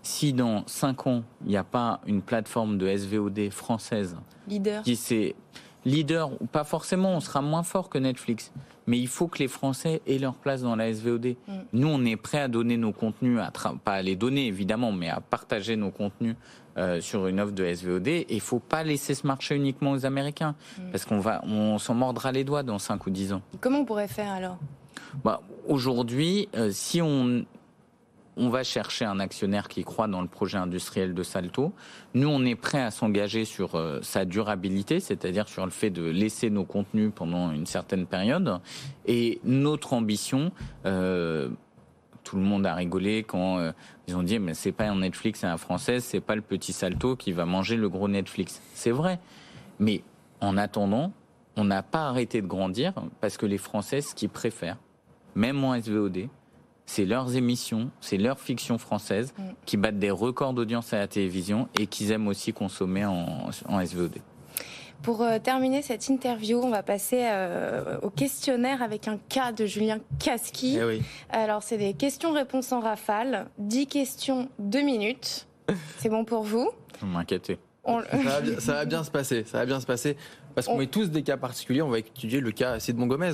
si 0.01 0.33
dans 0.33 0.65
5 0.67 1.07
ans, 1.07 1.23
il 1.43 1.49
n'y 1.49 1.57
a 1.57 1.63
pas 1.63 2.01
une 2.05 2.21
plateforme 2.21 2.77
de 2.77 2.95
SVOD 2.95 3.49
française 3.51 4.17
leader. 4.47 4.83
qui 4.83 4.95
c'est 4.95 5.35
leader, 5.87 6.31
pas 6.51 6.63
forcément, 6.63 7.15
on 7.15 7.19
sera 7.19 7.41
moins 7.41 7.63
fort 7.63 7.89
que 7.89 7.97
Netflix, 7.97 8.51
mais 8.85 8.99
il 8.99 9.07
faut 9.07 9.27
que 9.27 9.39
les 9.39 9.47
Français 9.47 10.01
aient 10.05 10.17
leur 10.17 10.35
place 10.35 10.61
dans 10.61 10.75
la 10.75 10.93
SVOD. 10.93 11.35
Mm. 11.47 11.53
Nous, 11.73 11.87
on 11.87 12.05
est 12.05 12.17
prêt 12.17 12.39
à 12.39 12.47
donner 12.47 12.77
nos 12.77 12.91
contenus, 12.91 13.39
à 13.39 13.51
pas 13.51 13.93
à 13.93 14.01
les 14.01 14.15
donner 14.15 14.47
évidemment, 14.47 14.91
mais 14.91 15.09
à 15.09 15.21
partager 15.21 15.75
nos 15.75 15.91
contenus 15.91 16.35
euh, 16.77 17.01
sur 17.01 17.27
une 17.27 17.39
offre 17.39 17.53
de 17.53 17.65
SVOD. 17.65 18.07
Et 18.07 18.27
il 18.29 18.41
faut 18.41 18.59
pas 18.59 18.83
laisser 18.83 19.15
ce 19.15 19.25
marché 19.25 19.55
uniquement 19.55 19.91
aux 19.91 20.05
Américains, 20.05 20.55
mm. 20.77 20.91
parce 20.91 21.05
qu'on 21.05 21.19
va, 21.19 21.41
on 21.45 21.77
s'en 21.77 21.95
mordra 21.95 22.31
les 22.31 22.43
doigts 22.43 22.63
dans 22.63 22.79
5 22.79 23.07
ou 23.07 23.09
10 23.09 23.33
ans. 23.33 23.41
Comment 23.61 23.79
on 23.79 23.85
pourrait 23.85 24.07
faire 24.07 24.31
alors? 24.31 24.57
Bah, 25.23 25.41
Aujourd'hui, 25.67 26.47
euh, 26.55 26.69
si 26.71 27.01
on 27.01 27.45
on 28.37 28.49
va 28.49 28.63
chercher 28.63 29.05
un 29.05 29.19
actionnaire 29.19 29.67
qui 29.67 29.83
croit 29.83 30.07
dans 30.07 30.21
le 30.21 30.27
projet 30.27 30.57
industriel 30.57 31.13
de 31.13 31.23
Salto. 31.23 31.73
Nous, 32.13 32.27
on 32.27 32.45
est 32.45 32.55
prêt 32.55 32.81
à 32.81 32.91
s'engager 32.91 33.45
sur 33.45 33.75
euh, 33.75 33.99
sa 34.01 34.25
durabilité, 34.25 34.99
c'est-à-dire 34.99 35.47
sur 35.47 35.65
le 35.65 35.71
fait 35.71 35.89
de 35.89 36.03
laisser 36.03 36.49
nos 36.49 36.63
contenus 36.63 37.11
pendant 37.13 37.51
une 37.51 37.65
certaine 37.65 38.05
période. 38.05 38.59
Et 39.05 39.41
notre 39.43 39.93
ambition, 39.93 40.51
euh, 40.85 41.49
tout 42.23 42.37
le 42.37 42.43
monde 42.43 42.65
a 42.65 42.75
rigolé 42.75 43.23
quand 43.23 43.57
euh, 43.57 43.71
ils 44.07 44.15
ont 44.15 44.23
dit 44.23 44.37
mais 44.37 44.53
c'est 44.53 44.71
pas 44.71 44.87
un 44.87 44.99
Netflix, 44.99 45.39
c'est 45.39 45.47
un 45.47 45.57
français, 45.57 45.99
c'est 45.99 46.21
pas 46.21 46.35
le 46.35 46.41
petit 46.41 46.73
Salto 46.73 47.15
qui 47.15 47.31
va 47.31 47.45
manger 47.45 47.75
le 47.75 47.89
gros 47.89 48.07
Netflix. 48.07 48.61
C'est 48.73 48.91
vrai, 48.91 49.19
mais 49.79 50.03
en 50.41 50.57
attendant, 50.57 51.11
on 51.55 51.63
n'a 51.63 51.81
pas 51.81 52.07
arrêté 52.07 52.41
de 52.41 52.47
grandir 52.47 52.93
parce 53.19 53.37
que 53.37 53.47
les 53.47 53.57
Français, 53.57 54.01
ce 54.01 54.13
qu'ils 54.13 54.29
préfèrent, 54.29 54.77
même 55.33 55.63
en 55.63 55.79
SVOD, 55.79 56.29
c'est 56.87 57.05
leurs 57.05 57.35
émissions, 57.35 57.91
c'est 58.01 58.17
leur 58.17 58.39
fiction 58.39 58.79
française 58.79 59.33
mm. 59.37 59.43
qui 59.65 59.77
battent 59.77 59.99
des 59.99 60.09
records 60.09 60.53
d'audience 60.53 60.93
à 60.93 60.97
la 60.97 61.07
télévision 61.07 61.67
et 61.79 61.85
qu'ils 61.85 62.11
aiment 62.11 62.27
aussi 62.27 62.53
consommer 62.53 63.05
en, 63.05 63.49
en 63.67 63.85
SVOD. 63.85 64.17
Pour 65.03 65.21
euh, 65.21 65.37
terminer 65.37 65.83
cette 65.83 66.07
interview, 66.07 66.59
on 66.59 66.71
va 66.71 66.81
passer 66.81 67.21
euh, 67.25 67.99
au 68.01 68.09
questionnaire 68.09 68.81
avec 68.81 69.07
un 69.07 69.19
cas 69.29 69.51
de 69.51 69.65
Julien 69.65 69.99
Kaski. 70.19 70.79
Eh 70.79 71.01
Alors, 71.29 71.61
c'est 71.61 71.77
des 71.77 71.93
questions-réponses 71.93 72.71
en 72.71 72.79
rafale. 72.79 73.47
10 73.59 73.85
questions, 73.85 74.49
2 74.57 74.81
minutes. 74.81 75.47
C'est 75.99 76.09
bon 76.09 76.25
pour 76.25 76.43
vous? 76.43 76.71
Vous 76.99 77.07
m'inquiétez. 77.07 77.59
Ça, 78.59 78.73
va, 78.73 78.85
bien 78.85 79.03
se 79.03 79.11
passer, 79.11 79.45
ça 79.45 79.59
va 79.59 79.65
bien 79.65 79.79
se 79.79 79.85
passer. 79.85 80.17
Parce 80.55 80.67
qu'on 80.67 80.77
met 80.77 80.87
tous 80.87 81.09
des 81.09 81.21
cas 81.21 81.37
particuliers, 81.37 81.81
on 81.81 81.89
va 81.89 81.99
étudier 81.99 82.41
le 82.41 82.51
cas 82.51 82.79
Sidmon 82.79 83.07
Gomez. 83.07 83.33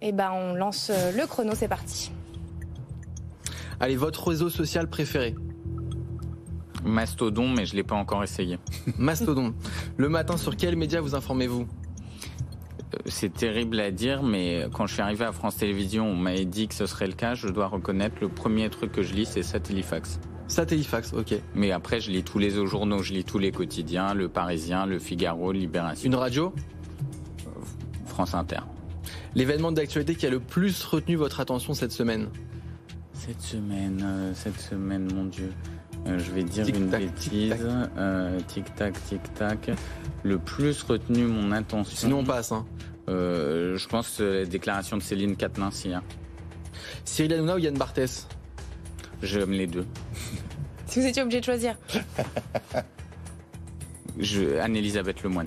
Eh 0.00 0.12
ben, 0.12 0.30
on 0.32 0.54
lance 0.54 0.90
euh, 0.90 1.12
le 1.12 1.26
chrono, 1.26 1.52
c'est 1.54 1.68
parti. 1.68 2.10
Allez, 3.80 3.96
votre 3.96 4.28
réseau 4.28 4.50
social 4.50 4.88
préféré 4.90 5.34
Mastodon, 6.84 7.48
mais 7.48 7.64
je 7.64 7.72
ne 7.72 7.76
l'ai 7.76 7.82
pas 7.82 7.94
encore 7.94 8.22
essayé. 8.22 8.58
Mastodon. 8.98 9.54
Le 9.96 10.08
matin, 10.10 10.36
sur 10.36 10.56
quel 10.56 10.76
média 10.76 11.00
vous 11.00 11.14
informez-vous 11.14 11.66
euh, 12.92 12.98
c'est 13.06 13.32
terrible 13.32 13.78
à 13.78 13.92
dire, 13.92 14.24
mais 14.24 14.66
quand 14.74 14.86
je 14.86 14.94
suis 14.94 15.02
arrivé 15.02 15.24
à 15.24 15.30
France 15.30 15.56
Télévisions, 15.56 16.08
on 16.08 16.16
m'avait 16.16 16.44
dit 16.44 16.66
que 16.66 16.74
ce 16.74 16.86
serait 16.86 17.06
le 17.06 17.12
cas. 17.12 17.34
Je 17.34 17.46
dois 17.48 17.68
reconnaître, 17.68 18.16
le 18.20 18.28
premier 18.28 18.68
truc 18.68 18.90
que 18.90 19.02
je 19.02 19.14
lis, 19.14 19.26
c'est 19.26 19.44
Satellifax. 19.44 20.18
Satellifax, 20.48 21.12
ok. 21.12 21.34
Mais 21.54 21.70
après, 21.70 22.00
je 22.00 22.10
lis 22.10 22.24
tous 22.24 22.40
les 22.40 22.50
journaux, 22.50 23.02
je 23.02 23.12
lis 23.12 23.22
tous 23.22 23.38
les 23.38 23.52
quotidiens, 23.52 24.12
Le 24.12 24.28
Parisien, 24.28 24.86
Le 24.86 24.98
Figaro, 24.98 25.52
Libération. 25.52 26.04
Une 26.04 26.16
radio 26.16 26.52
France 28.06 28.34
Inter. 28.34 28.60
L'événement 29.36 29.70
d'actualité 29.70 30.16
qui 30.16 30.26
a 30.26 30.30
le 30.30 30.40
plus 30.40 30.82
retenu 30.84 31.14
votre 31.14 31.38
attention 31.38 31.74
cette 31.74 31.92
semaine 31.92 32.28
Cette 33.30 33.42
semaine, 33.42 34.02
euh, 34.04 34.32
cette 34.34 34.58
semaine, 34.58 35.08
mon 35.14 35.26
Dieu. 35.26 35.52
Euh, 36.08 36.18
je 36.18 36.32
vais 36.32 36.42
dire 36.42 36.66
une 36.66 36.88
bêtise. 36.88 37.54
Euh, 37.96 38.40
tic 38.48 38.74
tac, 38.74 38.94
tic 39.04 39.20
tac. 39.34 39.70
Le 40.24 40.40
plus 40.40 40.82
retenu 40.82 41.26
mon 41.26 41.52
attention. 41.52 41.96
Sinon 41.96 42.18
on 42.18 42.24
passe. 42.24 42.50
Hein. 42.50 42.66
Euh, 43.08 43.76
je 43.76 43.86
pense 43.86 44.16
que 44.16 44.24
la 44.24 44.44
déclaration 44.46 44.96
de 44.96 45.02
Céline 45.02 45.36
Catnins 45.36 45.70
hier. 45.84 46.02
Cyril 47.04 47.34
Hanouna 47.34 47.54
ou 47.54 47.58
Yann 47.58 47.78
Barthès? 47.78 48.26
J'aime 49.22 49.52
les 49.52 49.68
deux. 49.68 49.86
si 50.86 50.98
vous 50.98 51.06
étiez 51.06 51.22
obligé 51.22 51.38
de 51.38 51.44
choisir. 51.44 51.76
Anne-Elisabeth 54.60 55.22
Lemoine. 55.22 55.46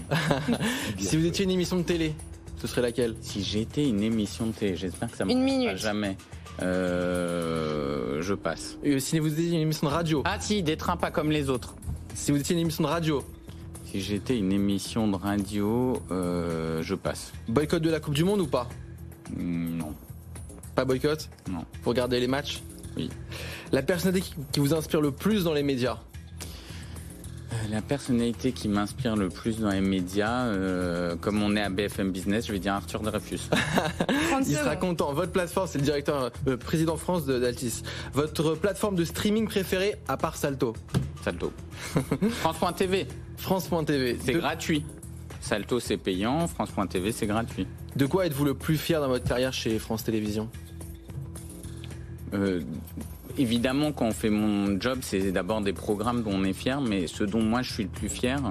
si 0.98 1.18
vous 1.18 1.26
étiez 1.26 1.44
une 1.44 1.52
émission 1.52 1.76
de 1.76 1.84
télé, 1.84 2.16
ce 2.62 2.68
serait 2.68 2.82
laquelle? 2.82 3.18
Si 3.20 3.44
j'étais 3.44 3.90
une 3.90 4.04
émission 4.04 4.48
de 4.48 4.54
télé, 4.54 4.78
j'espère 4.78 5.12
que 5.12 5.18
ça 5.18 5.26
me 5.26 5.76
jamais. 5.76 6.16
Euh, 6.62 8.22
je 8.22 8.34
passe. 8.34 8.78
si 9.00 9.20
vous 9.20 9.32
étiez 9.34 9.50
une 9.50 9.62
émission 9.62 9.88
de 9.88 9.94
radio 9.94 10.22
Ah 10.26 10.38
si, 10.40 10.62
des 10.64 10.78
trains 10.78 10.98
pas 10.98 11.12
comme 11.12 11.32
les 11.32 11.50
autres. 11.50 11.76
Si 12.14 12.32
vous 12.32 12.40
étiez 12.40 12.54
une 12.56 12.62
émission 12.62 12.84
de 12.84 12.90
radio 12.90 13.24
Si 13.86 14.02
j'étais 14.02 14.38
une 14.38 14.52
émission 14.52 15.08
de 15.08 15.16
radio, 15.16 16.00
euh, 16.12 16.82
je 16.84 16.96
passe. 16.96 17.32
Boycott 17.48 17.82
de 17.82 17.90
la 17.90 18.00
Coupe 18.00 18.14
du 18.14 18.24
Monde 18.24 18.42
ou 18.42 18.48
pas? 18.48 18.70
Hmm, 19.36 19.78
Non. 19.78 19.94
Pas 20.76 20.86
boycott? 20.86 21.30
Non. 21.50 21.66
Pour 21.84 21.92
regarder 21.92 22.20
les 22.20 22.28
matchs? 22.28 22.62
Oui. 22.98 23.10
La 23.72 23.82
personnalité 23.82 24.28
qui 24.52 24.60
vous 24.60 24.74
inspire 24.74 25.02
le 25.02 25.12
plus 25.12 25.44
dans 25.44 25.54
les 25.54 25.64
médias? 25.64 25.98
La 27.70 27.82
personnalité 27.82 28.52
qui 28.52 28.68
m'inspire 28.68 29.16
le 29.16 29.30
plus 29.30 29.60
dans 29.60 29.70
les 29.70 29.82
médias, 29.82 30.46
euh, 30.46 31.16
comme 31.16 31.42
on 31.42 31.56
est 31.56 31.62
à 31.62 31.70
BFM 31.70 32.12
Business, 32.12 32.48
je 32.48 32.52
vais 32.52 32.60
dire 32.60 32.74
Arthur 32.74 33.02
Dreyfus. 33.02 33.40
Il 34.40 34.56
sera 34.56 34.76
content. 34.76 35.14
Votre 35.14 35.32
plateforme, 35.32 35.68
c'est 35.68 35.78
le 35.78 35.84
directeur, 35.84 36.32
le 36.46 36.58
président 36.58 36.98
France 36.98 37.26
d'Altis. 37.26 37.84
Votre 38.14 38.56
plateforme 38.56 38.96
de 38.96 39.06
streaming 39.06 39.48
préférée, 39.48 39.96
à 40.08 40.18
part 40.18 40.36
Salto 40.36 40.74
Salto. 41.24 41.54
France.tv. 42.30 43.08
France.tv. 43.38 44.18
C'est 44.24 44.34
gratuit. 44.34 44.86
Salto, 45.40 45.80
c'est 45.80 45.98
payant. 45.98 46.48
France.tv, 46.48 47.12
c'est 47.12 47.28
gratuit. 47.28 47.68
De 47.96 48.06
quoi 48.06 48.26
êtes-vous 48.26 48.46
le 48.46 48.54
plus 48.54 48.78
fier 48.78 49.00
dans 49.00 49.08
votre 49.08 49.26
carrière 49.26 49.54
chez 49.54 49.78
France 49.80 50.04
Télévisions? 50.04 50.50
Euh, 52.34 52.62
évidemment, 53.38 53.92
quand 53.92 54.06
on 54.06 54.12
fait 54.12 54.30
mon 54.30 54.80
job, 54.80 55.00
c'est 55.02 55.32
d'abord 55.32 55.62
des 55.62 55.74
programmes 55.74 56.24
dont 56.24 56.34
on 56.34 56.44
est 56.44 56.54
fier, 56.54 56.82
mais 56.82 57.08
ce 57.08 57.24
dont 57.24 57.42
moi 57.42 57.62
je 57.62 57.74
suis 57.74 57.84
le 57.84 57.90
plus 57.90 58.10
fier, 58.10 58.42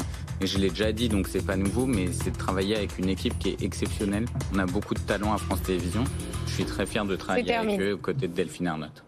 et 0.41 0.47
je 0.47 0.59
l'ai 0.59 0.71
déjà 0.71 0.93
dit, 0.93 1.09
donc 1.09 1.29
c'est 1.29 1.45
pas 1.45 1.57
nouveau, 1.57 1.87
mais 1.87 2.09
c'est 2.13 2.31
de 2.31 2.37
travailler 2.37 2.77
avec 2.77 2.99
une 2.99 3.09
équipe 3.09 3.39
qui 3.39 3.51
est 3.51 3.63
exceptionnelle. 3.63 4.27
On 4.55 4.59
a 4.59 4.67
beaucoup 4.67 4.95
de 4.95 5.01
talents 5.01 5.33
à 5.33 5.39
France 5.39 5.63
Télévisions. 5.63 6.05
Je 6.47 6.53
suis 6.53 6.65
très 6.65 6.87
fier 6.87 7.05
de 7.05 7.17
travailler 7.17 7.55
avec 7.55 7.81
eux 7.81 7.93
aux 7.95 7.99
côtés 7.99 8.29
de 8.29 8.35
Delphine 8.35 8.67
Arnott. 8.67 9.05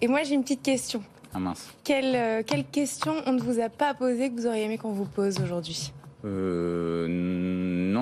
Et 0.00 0.08
moi, 0.08 0.22
j'ai 0.22 0.34
une 0.34 0.42
petite 0.42 0.62
question. 0.62 1.02
Ah 1.32 1.38
mince. 1.38 1.68
Quelle, 1.82 2.14
euh, 2.14 2.42
quelle 2.46 2.64
question 2.64 3.14
on 3.26 3.32
ne 3.32 3.40
vous 3.40 3.60
a 3.60 3.68
pas 3.68 3.92
posée 3.94 4.30
que 4.30 4.40
vous 4.40 4.46
auriez 4.46 4.64
aimé 4.64 4.78
qu'on 4.78 4.92
vous 4.92 5.04
pose 5.04 5.40
aujourd'hui? 5.40 5.92
Euh, 6.24 7.06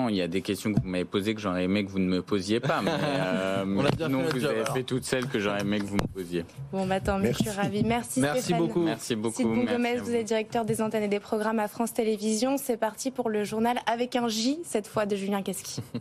non, 0.03 0.09
il 0.09 0.15
y 0.15 0.21
a 0.21 0.27
des 0.27 0.41
questions 0.41 0.73
que 0.73 0.81
vous 0.81 0.87
m'avez 0.87 1.05
posées 1.05 1.33
que 1.33 1.39
j'aurais 1.39 1.63
aimé 1.63 1.85
que 1.85 1.89
vous 1.89 1.99
ne 1.99 2.07
me 2.07 2.21
posiez 2.21 2.59
pas. 2.59 2.81
Mais, 2.81 2.91
euh, 3.01 3.63
On 3.65 3.85
a 3.85 3.91
bien 3.91 4.09
non, 4.09 4.23
vous 4.23 4.45
avez 4.45 4.65
fait 4.65 4.83
toutes 4.83 5.05
celles 5.05 5.27
que 5.27 5.39
j'aurais 5.39 5.61
aimé 5.61 5.79
que 5.79 5.85
vous 5.85 5.95
me 5.95 6.07
posiez. 6.13 6.43
Bon, 6.71 6.85
bah 6.85 6.99
tant 6.99 7.19
mieux, 7.19 7.31
je 7.31 7.37
suis 7.37 7.49
ravie. 7.49 7.83
Merci, 7.83 8.19
Merci 8.19 8.53
beaucoup. 8.53 8.81
Merci 8.81 9.15
beaucoup. 9.15 9.43
Gomez, 9.43 9.97
vous. 9.97 10.13
êtes 10.13 10.25
directeur 10.25 10.65
des 10.65 10.81
antennes 10.81 11.03
et 11.03 11.07
des 11.07 11.19
programmes 11.19 11.59
à 11.59 11.67
France 11.67 11.93
Télévisions. 11.93 12.57
C'est 12.57 12.77
parti 12.77 13.11
pour 13.11 13.29
le 13.29 13.43
journal 13.43 13.77
avec 13.85 14.15
un 14.15 14.27
J, 14.27 14.59
cette 14.63 14.87
fois 14.87 15.05
de 15.05 15.15
Julien 15.15 15.41
Casqui. 15.41 15.81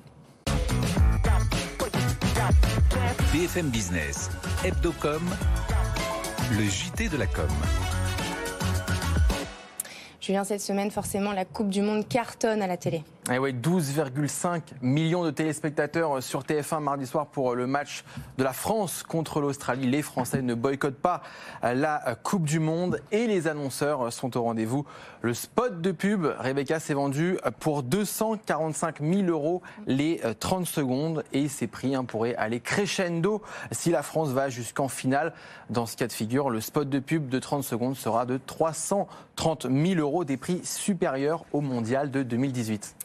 BFM 3.32 3.70
Business, 3.70 4.30
Hebdocom, 4.64 5.22
le 6.50 6.64
JT 6.64 7.08
de 7.08 7.16
la 7.16 7.26
com. 7.26 7.48
Julien, 10.20 10.44
cette 10.44 10.60
semaine, 10.60 10.90
forcément, 10.90 11.32
la 11.32 11.44
Coupe 11.44 11.68
du 11.68 11.82
Monde 11.82 12.06
cartonne 12.06 12.62
à 12.62 12.66
la 12.68 12.76
télé. 12.76 13.02
Et 13.30 13.38
ouais, 13.38 13.52
12,5 13.52 14.62
millions 14.80 15.22
de 15.22 15.30
téléspectateurs 15.30 16.20
sur 16.20 16.42
TF1 16.42 16.80
mardi 16.80 17.06
soir 17.06 17.28
pour 17.28 17.54
le 17.54 17.68
match 17.68 18.02
de 18.36 18.42
la 18.42 18.52
France 18.52 19.04
contre 19.04 19.40
l'Australie. 19.40 19.88
Les 19.88 20.02
Français 20.02 20.42
ne 20.42 20.54
boycottent 20.54 21.00
pas 21.00 21.22
la 21.62 22.16
Coupe 22.24 22.42
du 22.42 22.58
Monde 22.58 23.00
et 23.12 23.28
les 23.28 23.46
annonceurs 23.46 24.12
sont 24.12 24.36
au 24.36 24.42
rendez-vous. 24.42 24.84
Le 25.20 25.34
spot 25.34 25.80
de 25.80 25.92
pub, 25.92 26.26
Rebecca, 26.40 26.80
s'est 26.80 26.94
vendu 26.94 27.38
pour 27.60 27.84
245 27.84 29.00
000 29.00 29.22
euros 29.28 29.62
les 29.86 30.20
30 30.40 30.66
secondes 30.66 31.22
et 31.32 31.46
ces 31.46 31.68
prix 31.68 31.94
hein, 31.94 32.04
pourraient 32.04 32.34
aller 32.34 32.58
crescendo 32.58 33.40
si 33.70 33.92
la 33.92 34.02
France 34.02 34.30
va 34.30 34.48
jusqu'en 34.48 34.88
finale. 34.88 35.32
Dans 35.70 35.86
ce 35.86 35.96
cas 35.96 36.08
de 36.08 36.12
figure, 36.12 36.50
le 36.50 36.60
spot 36.60 36.88
de 36.88 36.98
pub 36.98 37.28
de 37.28 37.38
30 37.38 37.62
secondes 37.62 37.94
sera 37.94 38.26
de 38.26 38.40
330 38.44 39.68
000 39.70 40.00
euros, 40.00 40.24
des 40.24 40.36
prix 40.36 40.60
supérieurs 40.64 41.44
au 41.52 41.60
mondial 41.60 42.10
de 42.10 42.24
2018. 42.24 42.96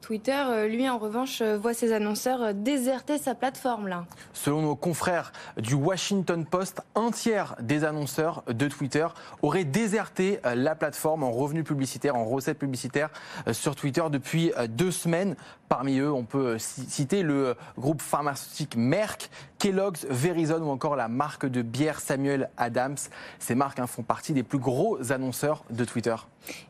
Twitter, 0.00 0.40
euh, 0.48 0.68
lui, 0.68 0.88
en 0.88 0.98
revanche, 0.98 1.40
euh, 1.40 1.56
voit 1.56 1.74
ses 1.74 1.92
annonceurs 1.92 2.42
euh, 2.42 2.52
déserter 2.52 3.18
sa 3.18 3.34
plateforme. 3.34 3.88
Là. 3.88 4.04
Selon 4.32 4.62
nos 4.62 4.76
confrères 4.76 5.32
du 5.56 5.74
Washington 5.74 6.44
Post, 6.44 6.82
un 6.94 7.10
tiers 7.10 7.56
des 7.60 7.84
annonceurs 7.84 8.44
de 8.46 8.68
Twitter 8.68 9.06
auraient 9.42 9.64
déserté 9.64 10.38
la 10.44 10.74
plateforme 10.74 11.24
en 11.24 11.30
revenus 11.30 11.64
publicitaires, 11.64 12.16
en 12.16 12.24
recettes 12.24 12.58
publicitaires 12.58 13.10
sur 13.52 13.74
Twitter 13.74 14.04
depuis 14.10 14.52
deux 14.68 14.90
semaines. 14.90 15.36
Parmi 15.68 15.98
eux, 15.98 16.12
on 16.12 16.24
peut 16.24 16.58
citer 16.58 17.22
le 17.22 17.56
groupe 17.76 18.00
pharmaceutique 18.00 18.76
Merck, 18.76 19.30
Kellogg's, 19.58 20.06
Verizon 20.08 20.62
ou 20.62 20.70
encore 20.70 20.94
la 20.94 21.08
marque 21.08 21.46
de 21.46 21.62
bière 21.62 21.98
Samuel 22.00 22.50
Adams. 22.56 22.96
Ces 23.40 23.56
marques 23.56 23.80
hein, 23.80 23.88
font 23.88 24.04
partie 24.04 24.32
des 24.32 24.44
plus 24.44 24.58
gros 24.58 25.10
annonceurs 25.10 25.64
de 25.70 25.84
Twitter. 25.84 26.14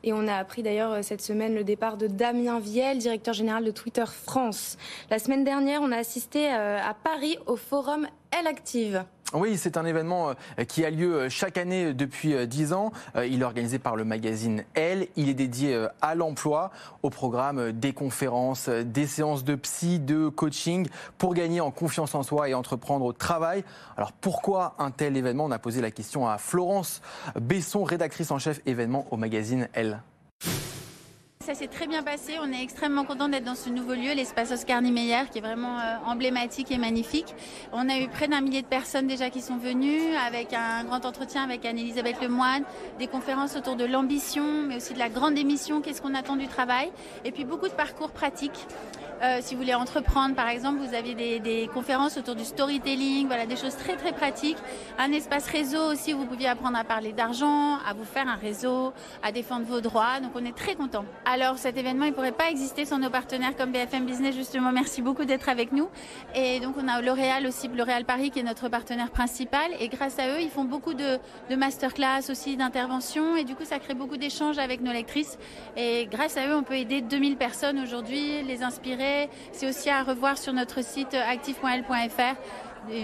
Et 0.02 0.14
on 0.14 0.26
a 0.26 0.34
appris 0.36 0.62
d'ailleurs 0.62 1.04
cette 1.04 1.20
semaine 1.20 1.54
le 1.54 1.62
départ 1.62 1.98
de 1.98 2.06
Damien 2.06 2.58
Viel, 2.60 2.96
directeur 2.96 3.15
général 3.32 3.64
de 3.64 3.70
Twitter 3.70 4.04
France. 4.06 4.76
La 5.10 5.18
semaine 5.18 5.44
dernière, 5.44 5.80
on 5.82 5.92
a 5.92 5.96
assisté 5.96 6.52
euh, 6.52 6.78
à 6.78 6.94
Paris 6.94 7.38
au 7.46 7.56
forum 7.56 8.06
Elle 8.30 8.46
Active. 8.46 9.04
Oui, 9.34 9.56
c'est 9.56 9.76
un 9.76 9.84
événement 9.84 10.30
euh, 10.30 10.64
qui 10.64 10.84
a 10.84 10.90
lieu 10.90 11.14
euh, 11.14 11.28
chaque 11.28 11.58
année 11.58 11.92
depuis 11.92 12.46
10 12.46 12.72
ans. 12.72 12.92
Il 13.16 13.40
est 13.40 13.44
organisé 13.44 13.78
par 13.78 13.96
le 13.96 14.04
magazine 14.04 14.64
Elle. 14.74 15.08
Il 15.16 15.28
est 15.28 15.34
dédié 15.34 15.86
à 16.00 16.14
l'emploi, 16.14 16.70
au 17.02 17.10
programme 17.10 17.72
des 17.72 17.92
conférences, 17.92 18.68
des 18.68 19.06
séances 19.06 19.44
de 19.44 19.54
psy, 19.56 19.98
de 19.98 20.28
coaching 20.28 20.86
pour 21.18 21.34
gagner 21.34 21.60
en 21.60 21.70
confiance 21.70 22.14
en 22.14 22.22
soi 22.22 22.48
et 22.48 22.54
entreprendre 22.54 23.04
au 23.04 23.12
travail. 23.12 23.64
Alors 23.96 24.12
pourquoi 24.12 24.74
un 24.78 24.90
tel 24.90 25.16
événement? 25.16 25.46
On 25.46 25.50
a 25.50 25.58
posé 25.58 25.80
la 25.80 25.90
question 25.90 26.28
à 26.28 26.38
Florence 26.38 27.02
Besson, 27.40 27.84
rédactrice 27.84 28.30
en 28.30 28.38
chef 28.38 28.60
événement 28.66 29.06
au 29.10 29.16
magazine 29.16 29.68
Elle. 29.72 30.00
Ça 31.46 31.54
s'est 31.54 31.68
très 31.68 31.86
bien 31.86 32.02
passé. 32.02 32.32
On 32.42 32.52
est 32.52 32.60
extrêmement 32.60 33.04
content 33.04 33.28
d'être 33.28 33.44
dans 33.44 33.54
ce 33.54 33.70
nouveau 33.70 33.94
lieu, 33.94 34.14
l'espace 34.16 34.50
Oscar 34.50 34.82
Niemeyer, 34.82 35.30
qui 35.30 35.38
est 35.38 35.40
vraiment 35.40 35.78
euh, 35.78 35.94
emblématique 36.04 36.72
et 36.72 36.76
magnifique. 36.76 37.36
On 37.72 37.88
a 37.88 38.00
eu 38.00 38.08
près 38.08 38.26
d'un 38.26 38.40
millier 38.40 38.62
de 38.62 38.66
personnes 38.66 39.06
déjà 39.06 39.30
qui 39.30 39.40
sont 39.40 39.56
venues, 39.56 40.16
avec 40.26 40.52
un 40.52 40.82
grand 40.82 41.06
entretien 41.06 41.44
avec 41.44 41.64
Anne-Elisabeth 41.64 42.20
Lemoine, 42.20 42.64
des 42.98 43.06
conférences 43.06 43.54
autour 43.54 43.76
de 43.76 43.84
l'ambition, 43.84 44.64
mais 44.66 44.78
aussi 44.78 44.92
de 44.92 44.98
la 44.98 45.08
grande 45.08 45.38
émission, 45.38 45.82
qu'est-ce 45.82 46.02
qu'on 46.02 46.16
attend 46.16 46.34
du 46.34 46.48
travail, 46.48 46.90
et 47.24 47.30
puis 47.30 47.44
beaucoup 47.44 47.68
de 47.68 47.74
parcours 47.74 48.10
pratiques. 48.10 48.66
Euh, 49.22 49.38
si 49.40 49.54
vous 49.54 49.62
voulez 49.62 49.74
entreprendre, 49.74 50.34
par 50.34 50.48
exemple, 50.48 50.80
vous 50.80 50.94
avez 50.94 51.14
des, 51.14 51.70
conférences 51.72 52.16
autour 52.18 52.34
du 52.34 52.44
storytelling, 52.44 53.26
voilà, 53.26 53.46
des 53.46 53.56
choses 53.56 53.76
très 53.76 53.96
très 53.96 54.12
pratiques. 54.12 54.58
Un 54.98 55.12
espace 55.12 55.46
réseau 55.48 55.92
aussi 55.92 56.12
où 56.14 56.18
vous 56.18 56.26
pouviez 56.26 56.48
apprendre 56.48 56.78
à 56.78 56.84
parler 56.84 57.12
d'argent, 57.12 57.76
à 57.86 57.94
vous 57.94 58.04
faire 58.04 58.28
un 58.28 58.36
réseau, 58.36 58.92
à 59.22 59.32
défendre 59.32 59.66
vos 59.66 59.80
droits. 59.80 60.20
Donc 60.20 60.32
on 60.34 60.44
est 60.44 60.56
très 60.56 60.74
content. 60.74 61.04
Alors 61.24 61.58
cet 61.58 61.76
événement, 61.78 62.04
il 62.04 62.12
pourrait 62.12 62.32
pas 62.32 62.50
exister 62.50 62.84
sans 62.84 62.98
nos 62.98 63.10
partenaires 63.10 63.56
comme 63.56 63.72
BFM 63.72 64.04
Business. 64.04 64.34
Justement, 64.34 64.70
merci 64.70 65.02
beaucoup 65.02 65.24
d'être 65.24 65.48
avec 65.48 65.72
nous. 65.72 65.88
Et 66.34 66.60
donc 66.60 66.74
on 66.78 66.86
a 66.88 67.00
L'Oréal 67.00 67.46
aussi, 67.46 67.68
L'Oréal 67.68 68.04
Paris 68.04 68.30
qui 68.30 68.40
est 68.40 68.44
notre 68.44 68.68
partenaire 68.68 69.10
principal. 69.10 69.70
Et 69.80 69.88
grâce 69.88 70.18
à 70.18 70.28
eux, 70.28 70.40
ils 70.40 70.50
font 70.50 70.64
beaucoup 70.64 70.94
de, 70.94 71.18
de 71.50 71.56
masterclass 71.56 72.30
aussi, 72.30 72.56
d'interventions. 72.56 73.36
Et 73.36 73.44
du 73.44 73.54
coup, 73.54 73.64
ça 73.64 73.78
crée 73.78 73.94
beaucoup 73.94 74.16
d'échanges 74.16 74.58
avec 74.58 74.80
nos 74.82 74.92
lectrices. 74.92 75.38
Et 75.76 76.06
grâce 76.10 76.36
à 76.36 76.46
eux, 76.48 76.54
on 76.54 76.62
peut 76.62 76.76
aider 76.76 77.00
2000 77.00 77.36
personnes 77.36 77.78
aujourd'hui, 77.78 78.42
les 78.42 78.62
inspirer 78.62 79.05
c'est 79.52 79.68
aussi 79.68 79.90
à 79.90 80.02
revoir 80.02 80.38
sur 80.38 80.52
notre 80.52 80.82
site 80.82 81.14
active.l.fr. 81.14 82.36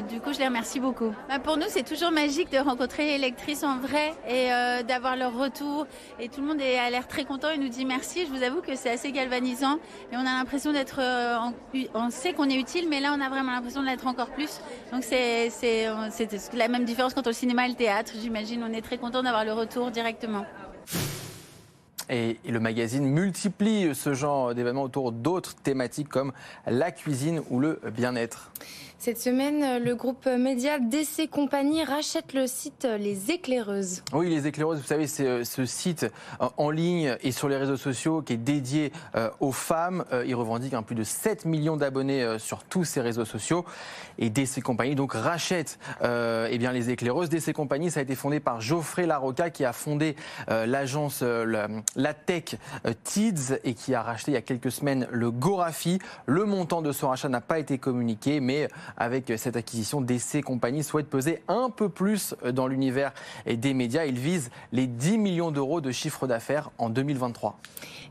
Du 0.09 0.21
coup, 0.21 0.33
je 0.33 0.39
les 0.39 0.47
remercie 0.47 0.79
beaucoup. 0.79 1.13
Bah, 1.29 1.41
pour 1.41 1.57
nous, 1.57 1.67
c'est 1.69 1.83
toujours 1.83 2.13
magique 2.13 2.53
de 2.53 2.59
rencontrer 2.59 3.07
les 3.07 3.19
lectrices 3.19 3.65
en 3.65 3.79
vrai 3.79 4.15
et 4.29 4.53
euh, 4.53 4.83
d'avoir 4.85 5.17
leur 5.17 5.37
retour. 5.37 5.87
Et 6.21 6.29
tout 6.29 6.41
le 6.41 6.47
monde 6.47 6.61
a 6.61 6.89
l'air 6.89 7.09
très 7.09 7.25
content 7.25 7.51
et 7.51 7.59
nous 7.59 7.69
dit 7.69 7.85
merci. 7.85 8.25
Je 8.27 8.31
vous 8.31 8.45
avoue 8.45 8.61
que 8.61 8.77
c'est 8.77 8.91
assez 8.91 9.11
galvanisant 9.11 9.79
et 10.13 10.17
on 10.17 10.21
a 10.21 10.39
l'impression 10.39 10.73
d'être. 10.73 11.01
Euh, 11.01 11.37
on 11.95 12.11
sait 12.11 12.33
qu'on 12.33 12.49
est 12.49 12.59
utile, 12.59 12.89
mais 12.89 13.01
là, 13.01 13.13
on 13.17 13.21
a 13.21 13.29
vraiment 13.29 13.51
l'impression 13.51 13.81
de 13.81 13.87
l'être 13.87 14.07
encore 14.07 14.31
plus. 14.31 14.61
Donc, 14.93 15.03
c'est 15.03 15.51
la 16.55 16.69
même 16.69 16.85
différence 16.85 17.13
quand 17.13 17.27
le 17.27 17.33
cinéma 17.33 17.67
et 17.67 17.71
le 17.71 17.75
théâtre. 17.75 18.13
J'imagine, 18.21 18.63
on 18.63 18.73
est 18.73 18.83
très 18.83 18.99
content 18.99 19.23
d'avoir 19.25 19.45
le 19.45 19.53
retour 19.53 19.91
directement. 19.91 20.45
Et, 22.13 22.37
le 22.47 22.61
magazine 22.61 23.07
multiplie 23.07 23.95
ce 23.95 24.13
genre 24.13 24.55
d'événements 24.55 24.83
autour 24.83 25.13
d'autres 25.13 25.55
thématiques 25.55 26.11
comme 26.11 26.33
la 26.67 26.93
cuisine 26.93 27.41
ou 27.49 27.59
le 27.59 27.81
bien-être. 27.97 28.53
Cette 29.03 29.19
semaine, 29.19 29.83
le 29.83 29.97
groupe 29.97 30.27
média 30.27 30.79
DC 30.79 31.29
Compagnie 31.29 31.83
rachète 31.83 32.35
le 32.35 32.47
site 32.47 32.87
Les 33.01 33.33
Éclaireuses. 33.33 34.05
Oui, 34.13 34.29
Les 34.29 34.47
Éclaireuses, 34.47 34.79
vous 34.79 34.87
savez, 34.87 35.09
c'est 35.09 35.27
euh, 35.27 35.43
ce 35.43 35.67
site 35.67 36.07
euh, 36.41 36.49
en 36.57 36.71
ligne 36.71 37.17
et 37.21 37.33
sur 37.33 37.49
les 37.49 37.57
réseaux 37.57 37.77
sociaux 37.77 38.23
qui 38.23 38.35
est 38.35 38.37
dédié 38.37 38.93
euh, 39.17 39.29
aux 39.41 39.51
femmes. 39.51 40.05
Il 40.25 40.37
revendique 40.37 40.77
plus 40.87 40.95
de 40.95 41.03
7 41.03 41.47
millions 41.47 41.77
d'abonnés 41.77 42.39
sur 42.39 42.63
tous 42.63 42.85
ces 42.85 43.01
réseaux 43.01 43.25
sociaux. 43.25 43.65
Et 44.19 44.31
DC 44.31 44.63
Compagnie 44.63 44.95
donc 44.95 45.15
rachète 45.15 45.81
eh 46.05 46.59
bien, 46.59 46.71
Les 46.71 46.91
Éclaireuses. 46.91 47.29
DC 47.29 47.53
Compagnie, 47.53 47.91
ça 47.91 47.99
a 47.99 48.03
été 48.05 48.15
fondé 48.15 48.39
par 48.39 48.61
Geoffrey 48.61 49.07
Larocca 49.07 49.51
qui 49.51 49.65
a 49.65 49.73
fondé 49.73 50.15
l'agence 50.49 51.23
La 51.23 52.15
Tech 52.15 52.57
Tids 53.03 53.59
et 53.65 53.75
qui 53.75 53.95
a 53.97 54.03
racheté 54.03 54.31
il 54.31 54.35
y 54.35 54.39
a 54.39 54.43
quelques 54.43 54.71
semaines 54.71 55.09
le 55.11 55.33
Gorafi. 55.33 55.99
Le 56.27 56.45
montant 56.45 56.83
de 56.83 56.93
ce 56.93 57.05
rachat 57.05 57.29
n'a 57.29 57.41
pas 57.41 57.59
été 57.59 57.79
communiqué, 57.79 58.41
mais 58.41 58.69
avec 58.97 59.33
cette 59.37 59.57
acquisition, 59.57 60.01
DC 60.01 60.43
Compagnie 60.45 60.83
souhaite 60.83 61.09
peser 61.09 61.43
un 61.49 61.71
peu 61.71 61.89
plus 61.89 62.35
dans 62.53 62.67
l'univers 62.67 63.13
des 63.47 63.75
médias. 63.75 64.05
Il 64.05 64.19
vise 64.19 64.51
les 64.73 64.87
10 64.87 65.19
millions 65.19 65.51
d'euros 65.51 65.81
de 65.81 65.91
chiffre 65.91 66.27
d'affaires 66.27 66.71
en 66.79 66.91
2023. 66.91 67.59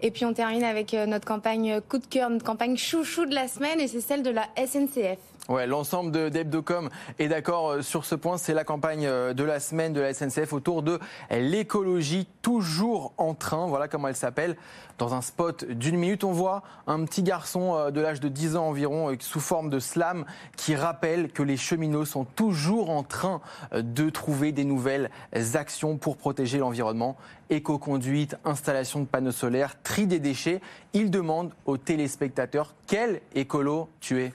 Et 0.01 0.11
puis 0.11 0.25
on 0.25 0.33
termine 0.33 0.63
avec 0.63 0.93
euh, 0.93 1.05
notre 1.05 1.25
campagne 1.25 1.79
coup 1.87 1.99
de 1.99 2.05
cœur, 2.05 2.29
notre 2.29 2.45
campagne 2.45 2.75
chouchou 2.75 3.25
de 3.25 3.35
la 3.35 3.47
semaine, 3.47 3.79
et 3.79 3.87
c'est 3.87 4.01
celle 4.01 4.23
de 4.23 4.31
la 4.31 4.47
SNCF. 4.57 5.19
Ouais, 5.49 5.65
l'ensemble 5.65 6.11
de 6.11 6.29
d'Ebdocom 6.29 6.89
est 7.17 7.27
d'accord 7.27 7.71
euh, 7.71 7.81
sur 7.81 8.05
ce 8.05 8.13
point. 8.13 8.37
C'est 8.37 8.53
la 8.53 8.63
campagne 8.63 9.07
euh, 9.07 9.33
de 9.33 9.43
la 9.43 9.59
semaine 9.59 9.91
de 9.91 9.99
la 9.99 10.13
SNCF 10.13 10.53
autour 10.53 10.83
de 10.83 10.99
l'écologie 11.31 12.27
toujours 12.43 13.11
en 13.17 13.33
train. 13.33 13.65
Voilà 13.65 13.87
comment 13.87 14.07
elle 14.07 14.15
s'appelle. 14.15 14.55
Dans 14.99 15.15
un 15.15 15.21
spot 15.21 15.65
d'une 15.65 15.97
minute, 15.97 16.23
on 16.23 16.31
voit 16.31 16.61
un 16.85 17.03
petit 17.05 17.23
garçon 17.23 17.75
euh, 17.75 17.89
de 17.89 17.99
l'âge 17.99 18.19
de 18.19 18.29
10 18.29 18.55
ans 18.55 18.67
environ 18.67 19.13
sous 19.19 19.39
forme 19.39 19.71
de 19.71 19.79
slam 19.79 20.25
qui 20.57 20.75
rappelle 20.75 21.31
que 21.31 21.41
les 21.41 21.57
cheminots 21.57 22.05
sont 22.05 22.23
toujours 22.23 22.91
en 22.91 23.01
train 23.01 23.41
de 23.73 24.11
trouver 24.11 24.51
des 24.51 24.63
nouvelles 24.63 25.09
actions 25.55 25.97
pour 25.97 26.17
protéger 26.17 26.59
l'environnement. 26.59 27.17
Éco-conduite, 27.49 28.37
installation 28.45 28.99
de 28.99 29.05
panneaux 29.05 29.31
solaires, 29.31 29.81
tri 29.81 30.05
des 30.05 30.19
déchets. 30.19 30.61
Il 30.93 31.09
demande 31.09 31.51
aux 31.65 31.77
téléspectateurs 31.77 32.75
quel 32.85 33.21
écolo 33.33 33.89
tu 33.99 34.21
es? 34.21 34.33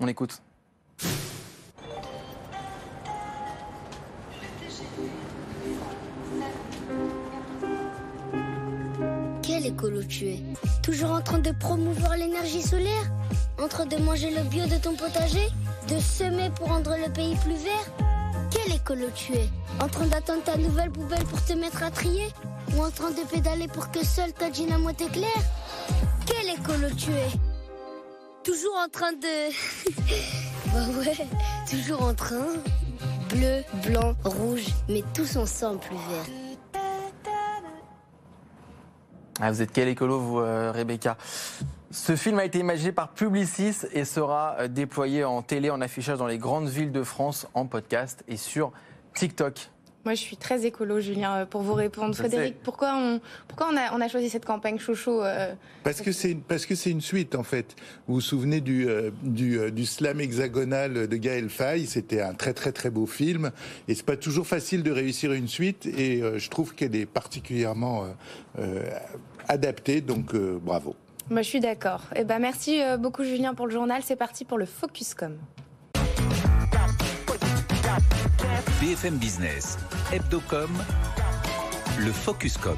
On 0.00 0.08
écoute. 0.08 0.42
Quel 9.42 9.66
écolo 9.66 10.02
tu 10.04 10.26
es. 10.26 10.42
Toujours 10.82 11.10
en 11.10 11.20
train 11.20 11.38
de 11.38 11.50
promouvoir 11.52 12.16
l'énergie 12.16 12.62
solaire. 12.62 13.10
En 13.58 13.66
train 13.66 13.86
de 13.86 13.96
manger 13.96 14.30
le 14.30 14.42
bio 14.42 14.66
de 14.66 14.76
ton 14.76 14.94
potager. 14.94 15.48
De 15.88 15.98
semer 15.98 16.50
pour 16.50 16.68
rendre 16.68 16.96
le 16.96 17.12
pays 17.12 17.34
plus 17.36 17.54
vert. 17.54 18.08
Quel 18.50 18.74
écolo 18.74 19.06
tu 19.14 19.32
es. 19.32 19.48
En 19.80 19.88
train 19.88 20.06
d'attendre 20.06 20.44
ta 20.44 20.56
nouvelle 20.56 20.90
poubelle 20.90 21.24
pour 21.24 21.42
te 21.44 21.54
mettre 21.54 21.82
à 21.82 21.90
trier. 21.90 22.28
Ou 22.76 22.82
en 22.82 22.90
train 22.90 23.10
de 23.10 23.22
pédaler 23.30 23.68
pour 23.68 23.90
que 23.90 24.04
seule 24.04 24.32
ta 24.32 24.50
dynamo 24.50 24.92
t'éclaire. 24.92 25.42
Quel 26.26 26.50
écolo 26.50 26.94
tu 26.96 27.10
es. 27.10 27.30
Toujours 28.44 28.76
en 28.76 28.88
train 28.88 29.12
de... 29.12 30.44
bah 30.72 30.98
ouais, 30.98 31.26
toujours 31.68 32.02
en 32.02 32.14
train. 32.14 32.46
Bleu, 33.30 33.62
blanc, 33.86 34.14
rouge, 34.24 34.66
mais 34.88 35.02
tous 35.14 35.36
ensemble 35.36 35.80
plus 35.80 35.96
vert. 35.96 36.82
Ah, 39.40 39.52
vous 39.52 39.62
êtes 39.62 39.72
quel 39.72 39.88
écolo, 39.88 40.18
vous, 40.18 40.40
euh, 40.40 40.72
Rebecca? 40.72 41.16
Ce 41.90 42.16
film 42.16 42.38
a 42.38 42.44
été 42.44 42.58
imaginé 42.58 42.92
par 42.92 43.10
Publicis 43.10 43.86
et 43.92 44.04
sera 44.04 44.56
euh, 44.58 44.68
déployé 44.68 45.24
en 45.24 45.42
télé, 45.42 45.70
en 45.70 45.80
affichage 45.80 46.18
dans 46.18 46.26
les 46.26 46.38
grandes 46.38 46.68
villes 46.68 46.92
de 46.92 47.02
France, 47.02 47.46
en 47.54 47.66
podcast 47.66 48.24
et 48.26 48.36
sur 48.36 48.72
TikTok. 49.14 49.70
Moi, 50.08 50.14
je 50.14 50.22
suis 50.22 50.38
très 50.38 50.64
écolo, 50.64 51.00
Julien, 51.00 51.34
euh, 51.34 51.44
pour 51.44 51.60
vous 51.60 51.74
répondre. 51.74 52.16
Frédéric, 52.16 52.62
pourquoi, 52.62 52.96
on, 52.96 53.20
pourquoi 53.46 53.68
on, 53.70 53.76
a, 53.76 53.94
on 53.94 54.00
a 54.00 54.08
choisi 54.08 54.30
cette 54.30 54.46
campagne 54.46 54.78
chouchou 54.78 55.20
euh, 55.20 55.52
Parce 55.84 56.00
que 56.00 56.12
c'est 56.12 56.34
parce 56.34 56.64
que 56.64 56.74
c'est 56.74 56.90
une 56.90 57.02
suite 57.02 57.34
en 57.34 57.42
fait. 57.42 57.76
Vous 58.06 58.14
vous 58.14 58.20
souvenez 58.22 58.62
du 58.62 58.88
euh, 58.88 59.10
du, 59.22 59.70
du, 59.70 59.84
slam 59.84 60.22
hexagonal 60.22 61.08
de 61.08 61.16
Gaël 61.16 61.50
Faye 61.50 61.86
C'était 61.86 62.22
un 62.22 62.32
très 62.32 62.54
très 62.54 62.72
très 62.72 62.88
beau 62.88 63.04
film. 63.04 63.50
Et 63.86 63.94
c'est 63.94 64.06
pas 64.06 64.16
toujours 64.16 64.46
facile 64.46 64.82
de 64.82 64.90
réussir 64.90 65.34
une 65.34 65.46
suite. 65.46 65.84
Et 65.84 66.22
je 66.38 66.48
trouve 66.48 66.74
qu'elle 66.74 66.96
est 66.96 67.04
particulièrement 67.04 68.06
adaptée. 69.46 70.00
Donc 70.00 70.34
bravo. 70.34 70.96
Moi, 71.28 71.42
je 71.42 71.48
suis 71.48 71.60
d'accord. 71.60 72.04
Eh 72.16 72.24
ben, 72.24 72.38
merci 72.38 72.80
beaucoup, 72.98 73.24
Julien, 73.24 73.52
pour 73.52 73.66
le 73.66 73.72
journal. 73.72 74.00
C'est 74.02 74.16
parti 74.16 74.46
pour 74.46 74.56
le 74.56 74.64
Focuscom. 74.64 75.36
BFM 78.80 79.16
Business, 79.16 79.78
Hebdocom, 80.12 80.70
le 81.98 82.12
Focuscom. 82.12 82.76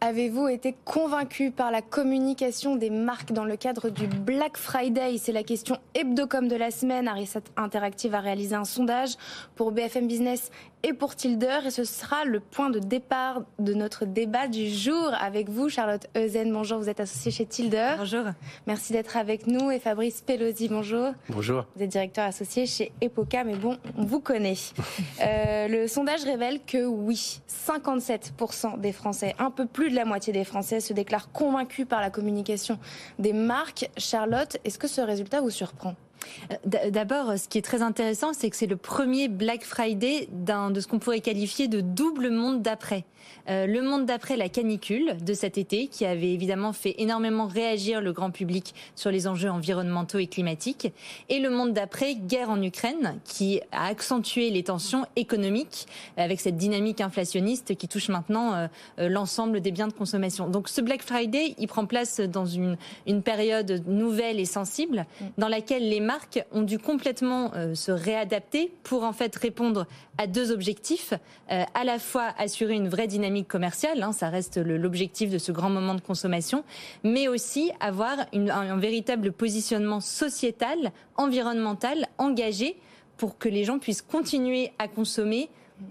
Avez-vous 0.00 0.48
été 0.48 0.74
convaincu 0.84 1.50
par 1.50 1.70
la 1.70 1.80
communication 1.80 2.76
des 2.76 2.90
marques 2.90 3.32
dans 3.32 3.44
le 3.44 3.56
cadre 3.56 3.90
du 3.90 4.06
Black 4.06 4.56
Friday? 4.56 5.16
C'est 5.18 5.32
la 5.32 5.42
question 5.42 5.78
hebdocom 5.94 6.48
de 6.48 6.56
la 6.56 6.70
semaine. 6.70 7.08
Arisat 7.08 7.40
Interactive 7.56 8.14
a 8.14 8.20
réalisé 8.20 8.54
un 8.54 8.64
sondage 8.64 9.14
pour 9.54 9.72
BFM 9.72 10.06
Business 10.06 10.50
et 10.84 10.92
pour 10.92 11.16
Tilder. 11.16 11.60
Et 11.66 11.70
ce 11.70 11.84
sera 11.84 12.24
le 12.24 12.38
point 12.38 12.70
de 12.70 12.78
départ 12.78 13.42
de 13.58 13.72
notre 13.74 14.04
débat 14.04 14.46
du 14.46 14.68
jour 14.68 15.12
avec 15.18 15.48
vous, 15.48 15.68
Charlotte 15.68 16.06
Eusen. 16.16 16.52
Bonjour, 16.52 16.78
vous 16.78 16.88
êtes 16.88 17.00
associée 17.00 17.32
chez 17.32 17.46
Tilder. 17.46 17.94
Bonjour. 17.98 18.24
Merci 18.66 18.92
d'être 18.92 19.16
avec 19.16 19.46
nous. 19.46 19.70
Et 19.70 19.78
Fabrice 19.78 20.20
Pelosi, 20.20 20.68
bonjour. 20.68 21.12
Bonjour. 21.30 21.64
Vous 21.74 21.82
êtes 21.82 21.90
directeur 21.90 22.26
associé 22.26 22.66
chez 22.66 22.92
Epoca, 23.00 23.44
mais 23.44 23.56
bon, 23.56 23.78
on 23.96 24.04
vous 24.04 24.20
connaît. 24.20 24.54
euh, 25.22 25.68
le 25.68 25.88
sondage 25.88 26.22
révèle 26.24 26.60
que 26.64 26.84
oui, 26.84 27.40
57% 27.48 28.78
des 28.78 28.92
Français, 28.92 29.34
un 29.38 29.50
peu 29.50 29.66
plus 29.66 29.90
de 29.90 29.96
la 29.96 30.04
moitié 30.04 30.32
des 30.32 30.44
Français, 30.44 30.80
se 30.80 30.92
déclarent 30.92 31.32
convaincus 31.32 31.86
par 31.88 32.02
la 32.02 32.10
communication 32.10 32.78
des 33.18 33.32
marques. 33.32 33.90
Charlotte, 33.96 34.58
est-ce 34.64 34.78
que 34.78 34.88
ce 34.88 35.00
résultat 35.00 35.40
vous 35.40 35.50
surprend? 35.50 35.94
D'abord, 36.64 37.38
ce 37.38 37.48
qui 37.48 37.58
est 37.58 37.62
très 37.62 37.82
intéressant, 37.82 38.32
c'est 38.32 38.50
que 38.50 38.56
c'est 38.56 38.66
le 38.66 38.76
premier 38.76 39.28
Black 39.28 39.64
Friday 39.64 40.28
de 40.30 40.80
ce 40.80 40.86
qu'on 40.86 40.98
pourrait 40.98 41.20
qualifier 41.20 41.68
de 41.68 41.80
double 41.80 42.30
monde 42.30 42.62
d'après. 42.62 43.04
Euh, 43.48 43.66
le 43.66 43.82
monde 43.82 44.06
d'après 44.06 44.36
la 44.36 44.48
canicule 44.48 45.16
de 45.22 45.34
cet 45.34 45.58
été, 45.58 45.86
qui 45.86 46.04
avait 46.04 46.32
évidemment 46.32 46.72
fait 46.72 46.94
énormément 46.98 47.46
réagir 47.46 48.00
le 48.00 48.12
grand 48.12 48.30
public 48.30 48.74
sur 48.94 49.10
les 49.10 49.26
enjeux 49.26 49.50
environnementaux 49.50 50.18
et 50.18 50.26
climatiques, 50.26 50.92
et 51.28 51.40
le 51.40 51.50
monde 51.50 51.72
d'après 51.72 52.14
guerre 52.14 52.50
en 52.50 52.62
Ukraine, 52.62 53.18
qui 53.24 53.60
a 53.72 53.86
accentué 53.86 54.50
les 54.50 54.62
tensions 54.62 55.06
économiques 55.16 55.86
avec 56.16 56.40
cette 56.40 56.56
dynamique 56.56 57.00
inflationniste 57.00 57.76
qui 57.76 57.88
touche 57.88 58.08
maintenant 58.08 58.54
euh, 58.54 58.66
euh, 58.98 59.08
l'ensemble 59.08 59.60
des 59.60 59.70
biens 59.70 59.88
de 59.88 59.92
consommation. 59.92 60.48
Donc 60.48 60.68
ce 60.68 60.80
Black 60.80 61.02
Friday, 61.02 61.54
il 61.58 61.66
prend 61.66 61.86
place 61.86 62.20
dans 62.20 62.46
une, 62.46 62.76
une 63.06 63.22
période 63.22 63.82
nouvelle 63.86 64.40
et 64.40 64.44
sensible, 64.44 65.06
dans 65.38 65.48
laquelle 65.48 65.88
les 65.88 66.00
marques 66.00 66.13
ont 66.52 66.62
dû 66.62 66.78
complètement 66.78 67.52
se 67.74 67.92
réadapter 67.92 68.72
pour 68.82 69.04
en 69.04 69.12
fait 69.12 69.34
répondre 69.36 69.86
à 70.18 70.26
deux 70.26 70.52
objectifs, 70.52 71.14
à 71.48 71.84
la 71.84 71.98
fois 71.98 72.32
assurer 72.38 72.74
une 72.74 72.88
vraie 72.88 73.06
dynamique 73.06 73.48
commerciale, 73.48 74.02
hein, 74.02 74.12
ça 74.12 74.28
reste 74.28 74.58
l'objectif 74.58 75.30
de 75.30 75.38
ce 75.38 75.52
grand 75.52 75.70
moment 75.70 75.94
de 75.94 76.00
consommation, 76.00 76.64
mais 77.02 77.28
aussi 77.28 77.72
avoir 77.80 78.16
un, 78.32 78.76
véritable 78.76 79.32
positionnement 79.32 80.00
sociétal, 80.00 80.92
environnemental, 81.16 82.06
engagé 82.18 82.76
pour 83.16 83.38
que 83.38 83.48
les 83.48 83.64
gens 83.64 83.78
puissent 83.78 84.02
continuer 84.02 84.72
à 84.78 84.88
consommer 84.88 85.48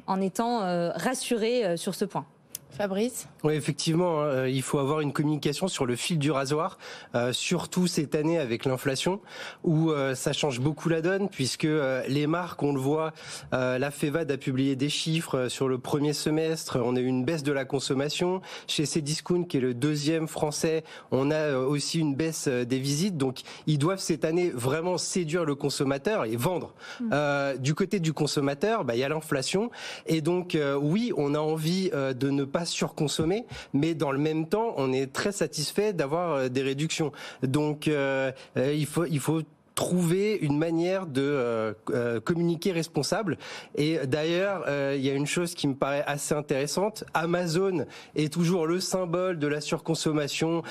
en 0.07 0.21
étant 0.21 0.63
euh, 0.63 0.91
rassurés 0.95 1.65
euh, 1.65 1.77
sur 1.77 1.95
ce 1.95 2.05
point. 2.05 2.25
Fabrice 2.73 3.27
Oui, 3.43 3.53
effectivement, 3.53 4.21
hein, 4.21 4.25
euh, 4.25 4.49
il 4.49 4.63
faut 4.63 4.79
avoir 4.79 5.01
une 5.01 5.13
communication 5.13 5.67
sur 5.67 5.86
le 5.86 5.95
fil 5.95 6.17
du 6.17 6.31
rasoir, 6.31 6.79
euh, 7.13 7.31
surtout 7.31 7.86
cette 7.86 8.15
année 8.15 8.39
avec 8.39 8.65
l'inflation, 8.65 9.21
où 9.63 9.91
euh, 9.91 10.15
ça 10.15 10.33
change 10.33 10.59
beaucoup 10.59 10.89
la 10.89 11.01
donne, 11.01 11.29
puisque 11.29 11.67
les 12.07 12.27
marques, 12.27 12.63
on 12.63 12.73
le 12.73 12.79
voit, 12.79 13.13
la 13.51 13.91
FEVAD 13.91 14.31
a 14.31 14.38
publié 14.38 14.75
des 14.75 14.89
chiffres 14.89 15.47
sur 15.49 15.67
le 15.67 15.77
premier 15.77 16.13
semestre, 16.13 16.79
on 16.83 16.95
a 16.95 16.99
eu 16.99 17.05
une 17.05 17.23
baisse 17.23 17.43
de 17.43 17.51
la 17.51 17.65
consommation. 17.65 18.41
Chez 18.67 18.86
Cdiscount, 18.86 19.43
qui 19.43 19.57
est 19.57 19.62
le 19.62 19.73
deuxième 19.73 20.27
français, 20.27 20.83
on 21.12 21.31
a 21.31 21.55
aussi 21.57 21.99
une 21.99 22.15
baisse 22.15 22.47
des 22.47 22.79
visites, 22.79 23.17
donc 23.17 23.41
ils 23.67 23.77
doivent 23.77 23.99
cette 23.99 24.25
année 24.25 24.49
vraiment 24.49 24.97
séduire 24.97 25.45
le 25.45 25.55
consommateur 25.55 26.25
et 26.25 26.36
vendre. 26.36 26.73
Mmh. 26.99 27.57
du 27.59 27.75
côté 27.75 27.99
du 27.99 28.13
consommateur, 28.13 28.83
bah, 28.83 28.95
il 28.95 28.99
y 28.99 29.03
a 29.03 29.09
l'inflation, 29.09 29.69
et 30.05 30.21
donc 30.21 30.57
oui, 30.81 31.12
on 31.17 31.36
a 31.36 31.39
envie 31.39 31.89
de 31.91 32.29
ne 32.29 32.43
pas 32.43 32.62
surconsommer, 32.65 33.45
mais 33.73 33.93
dans 33.93 34.12
le 34.12 34.17
même 34.17 34.47
temps, 34.47 34.73
on 34.78 34.91
est 34.93 35.12
très 35.12 35.32
satisfait 35.32 35.93
d'avoir 35.93 36.32
euh, 36.32 36.49
des 36.49 36.62
réductions. 36.62 37.12
Donc, 37.41 37.88
euh, 37.88 38.32
euh, 38.58 38.73
il 38.73 38.86
faut, 38.86 39.06
il 39.06 39.19
faut 39.19 39.41
trouver 39.75 40.38
une 40.41 40.57
manière 40.57 41.07
de 41.07 41.21
euh, 41.21 41.73
euh, 41.89 42.19
communiquer 42.19 42.71
responsable. 42.71 43.38
Et 43.75 43.99
d'ailleurs, 44.05 44.65
euh, 44.67 44.95
il 44.95 45.03
y 45.03 45.09
a 45.09 45.13
une 45.13 45.25
chose 45.25 45.55
qui 45.55 45.67
me 45.67 45.73
paraît 45.73 46.03
assez 46.05 46.36
intéressante. 46.36 47.03
Amazon 47.13 47.86
est 48.15 48.31
toujours 48.31 48.67
le 48.67 48.79
symbole 48.79 49.39
de 49.39 49.47
la 49.47 49.62
surconsommation 49.62 50.63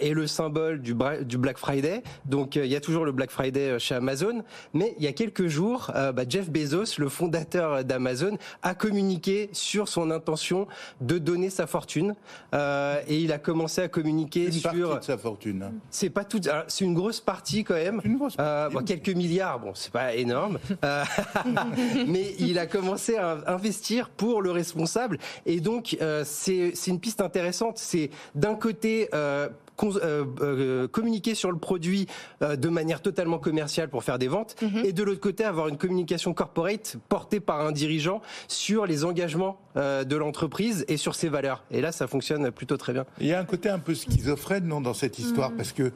et 0.00 0.14
le 0.14 0.26
symbole 0.26 0.80
du, 0.80 0.94
du 1.22 1.38
Black 1.38 1.58
Friday. 1.58 2.02
Donc 2.26 2.56
il 2.56 2.66
y 2.66 2.76
a 2.76 2.80
toujours 2.80 3.04
le 3.04 3.12
Black 3.12 3.30
Friday 3.30 3.78
chez 3.78 3.94
Amazon. 3.94 4.42
Mais 4.74 4.94
il 4.98 5.04
y 5.04 5.06
a 5.06 5.12
quelques 5.12 5.46
jours, 5.46 5.90
bah, 5.94 6.22
Jeff 6.28 6.50
Bezos, 6.50 6.98
le 6.98 7.08
fondateur 7.08 7.84
d'Amazon, 7.84 8.36
a 8.62 8.74
communiqué 8.74 9.48
sur 9.52 9.88
son 9.88 10.10
intention 10.10 10.66
de 11.00 11.18
donner 11.18 11.50
sa 11.50 11.66
fortune. 11.66 12.14
et 12.52 13.16
il 13.16 13.32
a 13.32 13.38
commencé 13.38 13.80
à 13.82 13.88
communiquer 13.88 14.46
une 14.46 14.52
sur... 14.52 14.70
Partie 14.70 14.98
de 14.98 15.04
sa 15.04 15.18
fortune. 15.18 15.62
Hein. 15.62 15.72
C'est 15.90 16.10
pas 16.10 16.24
tout... 16.24 16.40
C'est 16.68 16.84
une 16.84 16.94
grosse 16.94 17.20
partie 17.20 17.64
quand 17.64 17.74
même. 17.74 18.00
Une 18.04 18.16
grosse 18.16 18.36
partie. 18.36 18.49
Euh, 18.50 18.82
quelques 18.82 19.10
milliards, 19.10 19.60
bon, 19.60 19.72
c'est 19.74 19.92
pas 19.92 20.14
énorme, 20.14 20.58
euh, 20.84 21.04
mais 22.06 22.34
il 22.38 22.58
a 22.58 22.66
commencé 22.66 23.16
à 23.16 23.38
investir 23.46 24.10
pour 24.10 24.42
le 24.42 24.50
responsable. 24.50 25.18
Et 25.46 25.60
donc, 25.60 25.96
euh, 26.00 26.22
c'est 26.24 26.72
une 26.86 27.00
piste 27.00 27.20
intéressante. 27.20 27.78
C'est 27.78 28.10
d'un 28.34 28.54
côté 28.54 29.08
communiquer 30.92 31.34
sur 31.34 31.50
le 31.50 31.58
produit 31.58 32.06
de 32.40 32.68
manière 32.68 33.00
totalement 33.00 33.38
commerciale 33.38 33.88
pour 33.88 34.04
faire 34.04 34.18
des 34.18 34.28
ventes, 34.28 34.56
mhm. 34.60 34.84
et 34.84 34.92
de 34.92 35.02
l'autre 35.02 35.20
côté 35.20 35.44
avoir 35.44 35.68
une 35.68 35.78
communication 35.78 36.34
corporate 36.34 36.96
portée 37.08 37.40
par 37.40 37.60
un 37.60 37.72
dirigeant 37.72 38.20
sur 38.46 38.84
les 38.84 39.04
engagements 39.04 39.58
de 39.76 40.16
l'entreprise 40.16 40.84
et 40.88 40.96
sur 40.96 41.14
ses 41.14 41.28
valeurs. 41.28 41.64
Et 41.70 41.80
là, 41.80 41.92
ça 41.92 42.06
fonctionne 42.06 42.50
plutôt 42.50 42.76
très 42.76 42.92
bien. 42.92 43.06
Il 43.20 43.26
y 43.26 43.32
a 43.32 43.40
un 43.40 43.44
côté 43.44 43.68
un 43.68 43.78
peu 43.78 43.94
schizophrène 43.94 44.66
non, 44.66 44.80
dans 44.80 44.94
cette 44.94 45.18
histoire, 45.18 45.50
mhm. 45.50 45.56
parce 45.56 45.72
que 45.72 45.82
euh, 45.84 45.90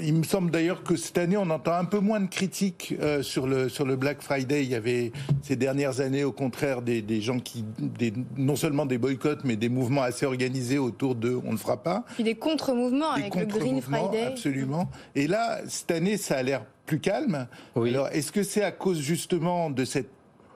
il 0.00 0.14
me 0.14 0.22
semble 0.22 0.50
d'ailleurs 0.50 0.82
que 0.82 0.96
cette 0.96 1.18
année, 1.18 1.36
on 1.36 1.50
entend 1.50 1.72
un 1.72 1.84
peu 1.84 1.98
moins 1.98 2.20
de 2.20 2.28
critiques 2.28 2.94
euh, 3.00 3.22
sur 3.22 3.46
le 3.46 3.68
sur 3.68 3.84
le 3.84 3.96
Black 3.96 4.22
Friday. 4.22 4.64
Il 4.64 4.70
y 4.70 4.74
avait 4.74 5.12
ces 5.42 5.56
dernières 5.56 6.00
années, 6.00 6.24
au 6.24 6.32
contraire, 6.32 6.82
des, 6.82 7.02
des 7.02 7.20
gens 7.20 7.38
qui, 7.38 7.64
des, 7.78 8.12
non 8.36 8.56
seulement 8.56 8.86
des 8.86 8.98
boycotts, 8.98 9.44
mais 9.44 9.56
des 9.56 9.68
mouvements 9.68 10.02
assez 10.02 10.26
organisés 10.26 10.78
autour 10.78 11.14
de 11.14 11.38
on 11.44 11.52
ne 11.52 11.56
fera 11.56 11.82
pas. 11.82 12.04
Puis 12.14 12.24
des 12.24 12.34
contre-mouvements 12.34 13.10
avec 13.10 13.34
le 13.34 13.46
Green 13.46 13.80
Friday. 13.80 14.26
Absolument. 14.26 14.90
Et 15.14 15.26
là, 15.26 15.60
cette 15.66 15.90
année, 15.90 16.16
ça 16.16 16.36
a 16.36 16.42
l'air 16.42 16.64
plus 16.86 17.00
calme. 17.00 17.46
Alors, 17.76 18.08
est-ce 18.08 18.32
que 18.32 18.42
c'est 18.42 18.62
à 18.62 18.72
cause 18.72 18.98
justement 18.98 19.70
de 19.70 19.84
cette 19.84 20.08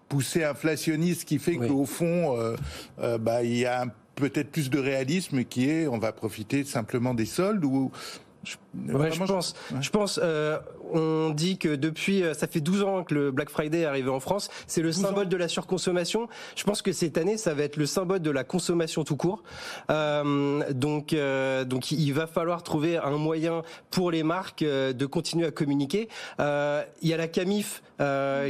poussée 0.09 0.45
inflationniste 0.45 1.25
qui 1.25 1.39
fait 1.39 1.57
qu'au 1.57 1.85
fond, 1.85 2.37
euh, 2.37 3.19
bah, 3.19 3.43
il 3.43 3.57
y 3.57 3.67
a 3.67 3.87
peut-être 4.15 4.51
plus 4.51 4.71
de 4.71 4.79
réalisme 4.79 5.45
qui 5.45 5.71
est 5.71 5.89
on 5.89 5.99
va 5.99 6.13
profiter 6.13 6.65
simplement 6.65 7.15
des 7.15 7.25
soldes 7.25 7.65
ou 7.65 7.91
je, 8.45 8.57
ouais, 8.93 9.13
je 9.13 9.25
pense. 9.25 9.55
Je 9.81 9.91
pense. 9.91 10.21
Euh, 10.23 10.59
on 10.93 11.31
dit 11.31 11.59
que 11.59 11.75
depuis, 11.75 12.23
euh, 12.23 12.35
ça 12.35 12.47
fait 12.47 12.61
12 12.61 12.83
ans 12.83 13.05
que 13.05 13.15
le 13.15 13.31
Black 13.31 13.51
Friday 13.51 13.81
est 13.81 13.85
arrivé 13.85 14.11
en 14.11 14.21
France. 14.21 14.51
C'est 14.67 14.83
le 14.83 14.93
symbole 14.93 15.29
de 15.29 15.37
la 15.37 15.49
surconsommation. 15.49 16.29
Je 16.57 16.65
pense 16.65 16.83
que 16.83 16.93
cette 16.93 17.17
année, 17.19 17.37
ça 17.37 17.55
va 17.55 17.63
être 17.63 17.77
le 17.77 17.87
symbole 17.87 18.21
de 18.21 18.31
la 18.31 18.45
consommation 18.45 19.05
tout 19.05 19.17
court. 19.17 19.43
Euh, 19.91 20.73
donc, 20.73 21.13
euh, 21.13 21.65
donc, 21.65 21.91
il 21.93 22.13
va 22.13 22.27
falloir 22.27 22.63
trouver 22.63 22.99
un 22.99 23.17
moyen 23.17 23.63
pour 23.91 24.11
les 24.11 24.23
marques 24.23 24.63
euh, 24.63 24.93
de 24.93 25.07
continuer 25.07 25.47
à 25.47 25.51
communiquer. 25.51 26.09
il 26.39 27.09
y 27.09 27.15
a 27.15 27.17
la 27.17 27.29
Camif 27.29 27.83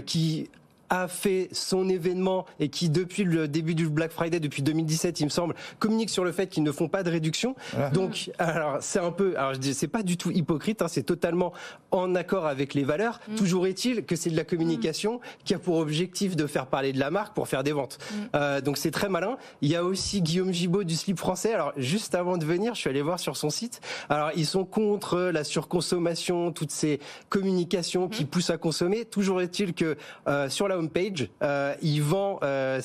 qui 0.06 0.48
a 0.92 1.08
fait 1.08 1.48
son 1.52 1.88
événement 1.88 2.44
et 2.60 2.68
qui, 2.68 2.90
depuis 2.90 3.24
le 3.24 3.48
début 3.48 3.74
du 3.74 3.88
Black 3.88 4.12
Friday, 4.12 4.40
depuis 4.40 4.62
2017, 4.62 5.20
il 5.20 5.24
me 5.24 5.30
semble, 5.30 5.54
communique 5.78 6.10
sur 6.10 6.22
le 6.22 6.32
fait 6.32 6.48
qu'ils 6.48 6.62
ne 6.62 6.70
font 6.70 6.88
pas 6.88 7.02
de 7.02 7.10
réduction. 7.10 7.56
Donc, 7.94 8.30
alors, 8.38 8.76
c'est 8.80 8.98
un 8.98 9.10
peu, 9.10 9.34
alors 9.38 9.54
je 9.54 9.58
dis, 9.58 9.72
c'est 9.72 9.88
pas 9.88 10.02
du 10.02 10.18
tout 10.18 10.30
hypocrite, 10.30 10.82
hein, 10.82 10.88
c'est 10.88 11.02
totalement 11.02 11.54
en 11.92 12.14
accord 12.14 12.46
avec 12.46 12.74
les 12.74 12.84
valeurs. 12.84 13.20
Mm. 13.26 13.34
Toujours 13.36 13.66
est-il 13.66 14.04
que 14.04 14.16
c'est 14.16 14.28
de 14.28 14.36
la 14.36 14.44
communication 14.44 15.20
qui 15.44 15.54
a 15.54 15.58
pour 15.58 15.78
objectif 15.78 16.36
de 16.36 16.46
faire 16.46 16.66
parler 16.66 16.92
de 16.92 17.00
la 17.00 17.10
marque 17.10 17.34
pour 17.34 17.48
faire 17.48 17.64
des 17.64 17.72
ventes. 17.72 17.98
Mm. 17.98 18.16
Euh, 18.36 18.60
donc, 18.60 18.76
c'est 18.76 18.90
très 18.90 19.08
malin. 19.08 19.38
Il 19.62 19.70
y 19.70 19.76
a 19.76 19.84
aussi 19.84 20.20
Guillaume 20.20 20.52
Gibaud 20.52 20.84
du 20.84 20.94
Slip 20.94 21.18
français. 21.18 21.54
Alors, 21.54 21.72
juste 21.78 22.14
avant 22.14 22.36
de 22.36 22.44
venir, 22.44 22.74
je 22.74 22.80
suis 22.80 22.90
allé 22.90 23.00
voir 23.00 23.18
sur 23.18 23.38
son 23.38 23.48
site. 23.48 23.80
Alors, 24.10 24.30
ils 24.36 24.46
sont 24.46 24.66
contre 24.66 25.18
la 25.18 25.42
surconsommation, 25.42 26.52
toutes 26.52 26.70
ces 26.70 27.00
communications 27.30 28.08
qui 28.08 28.24
mm. 28.24 28.26
poussent 28.26 28.50
à 28.50 28.58
consommer. 28.58 29.06
Toujours 29.06 29.40
est-il 29.40 29.72
que 29.72 29.96
euh, 30.28 30.50
sur 30.50 30.68
la 30.68 30.81
page, 30.88 31.28
euh, 31.42 31.74
il 31.82 32.02
vend 32.02 32.38
euh, 32.42 32.80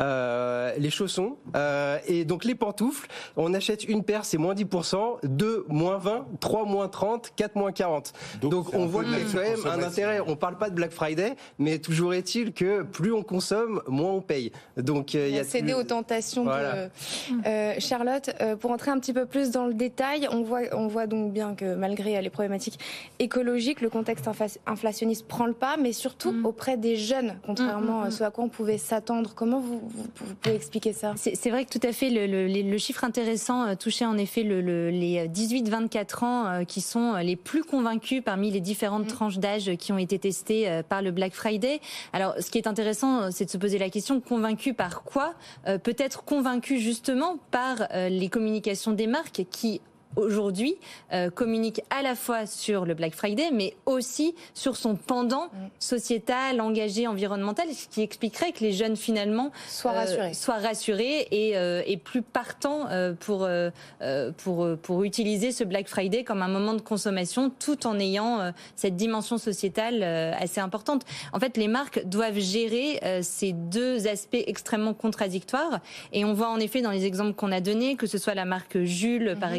euh, 0.00 0.72
les 0.78 0.90
chaussons 0.90 1.36
et 2.06 2.24
donc 2.24 2.44
les 2.44 2.54
pantoufles. 2.54 3.08
On 3.36 3.54
achète 3.54 3.84
une 3.84 4.04
paire, 4.04 4.24
c'est 4.24 4.38
moins 4.38 4.54
10%, 4.54 5.18
deux 5.24 5.64
moins 5.68 5.98
20, 5.98 6.26
trois 6.40 6.64
moins 6.64 6.88
30, 6.88 7.32
quatre 7.36 7.56
moins 7.56 7.72
40. 7.72 8.12
Donc, 8.40 8.74
on 8.74 8.86
voit 8.86 9.04
qu'il 9.04 9.12
y 9.12 9.16
a 9.16 9.18
quand 9.20 9.38
même 9.38 9.66
un 9.66 9.82
intérêt. 9.82 10.20
On 10.26 10.36
parle 10.36 10.58
pas 10.58 10.70
de 10.70 10.74
Black 10.74 10.92
Friday, 10.92 11.34
mais 11.58 11.78
toujours 11.78 12.14
est-il 12.14 12.52
que 12.52 12.82
plus 12.82 13.12
on 13.12 13.22
consomme, 13.22 13.82
moins 13.88 14.12
on 14.12 14.20
paye. 14.20 14.52
Donc 14.76 15.14
il 15.14 15.30
y 15.30 15.38
a 15.38 15.44
cédé 15.44 15.74
aux 15.74 15.84
tentations 15.84 16.44
de 16.44 17.80
Charlotte. 17.80 18.30
pour 18.60 18.70
entrer 18.70 18.90
un 18.90 18.98
petit 18.98 19.12
peu 19.12 19.26
plus 19.26 19.50
dans 19.50 19.66
le 19.66 19.74
détail, 19.74 20.28
on 20.30 20.42
voit, 20.42 20.62
on 20.72 20.86
voit 20.86 21.06
donc 21.06 21.32
bien 21.32 21.54
que 21.54 21.74
malgré 21.74 22.20
les 22.20 22.30
problématiques 22.30 22.78
écologiques, 23.18 23.80
le 23.80 23.90
contexte 23.90 24.28
inflationniste 24.66 25.26
prend 25.26 25.46
le 25.46 25.52
pas, 25.52 25.76
mais 25.76 25.92
surtout 25.92 26.32
mm. 26.32 26.46
auprès 26.46 26.67
des 26.76 26.96
jeunes, 26.96 27.38
contrairement 27.44 27.98
mm, 27.98 28.02
mm, 28.02 28.04
à 28.04 28.08
mm. 28.08 28.10
ce 28.10 28.24
à 28.24 28.30
quoi 28.30 28.44
on 28.44 28.48
pouvait 28.48 28.78
s'attendre. 28.78 29.32
Comment 29.34 29.60
vous, 29.60 29.80
pouvez 30.40 30.56
expliquer 30.56 30.92
ça? 30.92 31.14
C'est 31.16 31.50
vrai 31.50 31.64
que 31.64 31.70
tout 31.70 31.86
à 31.86 31.92
fait, 31.92 32.10
le, 32.10 32.78
chiffre 32.78 33.04
intéressant 33.04 33.66
euh, 33.66 33.74
touchait 33.74 34.04
en 34.04 34.16
effet 34.16 34.42
les 34.42 35.28
18-24 35.28 36.24
ans 36.24 36.46
euh, 36.46 36.64
qui 36.64 36.80
sont 36.80 37.14
les 37.16 37.36
plus 37.36 37.64
convaincus 37.64 38.22
parmi 38.24 38.50
les 38.50 38.60
différentes 38.60 39.06
tranches 39.06 39.38
d'âge 39.38 39.76
qui 39.76 39.92
ont 39.92 39.98
été 39.98 40.18
testées 40.18 40.68
euh, 40.68 40.82
par 40.82 41.02
le 41.02 41.10
Black 41.10 41.32
Friday. 41.32 41.80
Alors, 42.12 42.34
ce 42.40 42.50
qui 42.50 42.58
est 42.58 42.66
intéressant, 42.66 43.30
c'est 43.30 43.46
de 43.46 43.50
se 43.50 43.58
poser 43.58 43.78
la 43.78 43.90
question, 43.90 44.20
convaincu 44.20 44.74
par 44.74 45.02
quoi? 45.02 45.34
Peut-être 45.64 46.24
convaincu 46.24 46.78
justement 46.78 47.38
par 47.50 47.88
les 47.92 48.28
communications 48.28 48.92
des 48.92 49.06
marques 49.06 49.44
qui 49.50 49.80
aujourd'hui 50.16 50.76
euh, 51.12 51.30
communique 51.30 51.82
à 51.90 52.02
la 52.02 52.14
fois 52.14 52.46
sur 52.46 52.84
le 52.84 52.94
Black 52.94 53.14
Friday, 53.14 53.50
mais 53.52 53.74
aussi 53.86 54.34
sur 54.54 54.76
son 54.76 54.96
pendant 54.96 55.48
sociétal, 55.78 56.60
engagé, 56.60 57.06
environnemental, 57.06 57.68
ce 57.72 57.88
qui 57.88 58.02
expliquerait 58.02 58.52
que 58.52 58.60
les 58.60 58.72
jeunes 58.72 58.96
finalement 58.96 59.52
soient 59.68 59.92
rassurés, 59.92 60.34
soient 60.34 60.58
rassurés 60.58 61.28
et, 61.30 61.54
et 61.86 61.96
plus 61.96 62.22
partants 62.22 62.86
pour, 63.20 63.48
pour, 64.38 64.68
pour 64.82 65.04
utiliser 65.04 65.52
ce 65.52 65.64
Black 65.64 65.88
Friday 65.88 66.24
comme 66.24 66.42
un 66.42 66.48
moment 66.48 66.74
de 66.74 66.80
consommation, 66.80 67.50
tout 67.50 67.86
en 67.86 67.98
ayant 67.98 68.52
cette 68.76 68.96
dimension 68.96 69.38
sociétale 69.38 70.02
assez 70.02 70.60
importante. 70.60 71.04
En 71.32 71.40
fait, 71.40 71.56
les 71.56 71.68
marques 71.68 72.04
doivent 72.04 72.38
gérer 72.38 73.00
ces 73.22 73.52
deux 73.52 74.08
aspects 74.08 74.42
extrêmement 74.46 74.94
contradictoires, 74.94 75.80
et 76.12 76.24
on 76.24 76.32
voit 76.32 76.48
en 76.48 76.58
effet 76.58 76.82
dans 76.82 76.90
les 76.90 77.04
exemples 77.04 77.34
qu'on 77.34 77.52
a 77.52 77.60
donnés, 77.60 77.96
que 77.96 78.06
ce 78.06 78.18
soit 78.18 78.34
la 78.34 78.44
marque 78.44 78.78
Jules, 78.82 79.36
par 79.40 79.50
mhm. 79.50 79.56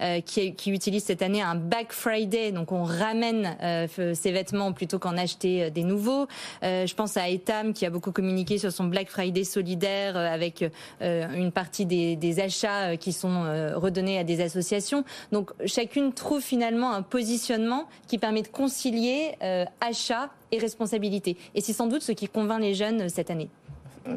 Euh, 0.00 0.20
qui, 0.20 0.70
utilise 0.70 1.04
cette 1.04 1.22
année 1.22 1.42
un 1.42 1.54
Black 1.54 1.92
Friday, 1.92 2.52
donc 2.52 2.72
on 2.72 2.84
ramène 2.84 3.56
euh, 3.62 3.86
ses 4.14 4.32
vêtements 4.32 4.72
plutôt 4.72 4.98
qu'en 4.98 5.16
acheter 5.16 5.64
euh, 5.64 5.70
des 5.70 5.84
nouveaux. 5.84 6.26
je 6.62 6.94
pense 6.94 7.16
à 7.16 7.28
Etam 7.28 7.72
qui 7.72 7.86
a 7.86 7.90
beaucoup 7.90 8.12
communiqué 8.12 8.58
sur 8.58 8.72
son 8.72 8.84
Black 8.84 9.08
Friday 9.08 9.44
solidaire 9.44 10.16
avec 10.16 10.64
une 11.00 11.52
partie 11.52 11.86
des, 11.86 12.16
des 12.16 12.40
achats 12.40 12.96
qui 12.96 13.12
sont 13.12 13.42
redonnés 13.74 14.18
à 14.18 14.24
des 14.24 14.40
associations. 14.40 15.04
Donc 15.32 15.50
chacune 15.66 16.12
trouve 16.12 16.42
finalement 16.42 16.92
un 16.92 17.02
positionnement 17.02 17.88
qui 18.06 18.18
permet 18.18 18.42
de 18.42 18.48
concilier 18.48 19.34
achat 19.80 20.30
et 20.52 20.58
responsabilité. 20.58 21.36
Et 21.54 21.60
c'est 21.60 21.72
sans 21.72 21.86
doute 21.86 22.02
ce 22.02 22.12
qui 22.12 22.28
convainc 22.28 22.60
les 22.60 22.74
jeunes 22.74 23.08
cette 23.08 23.30
année. 23.30 23.48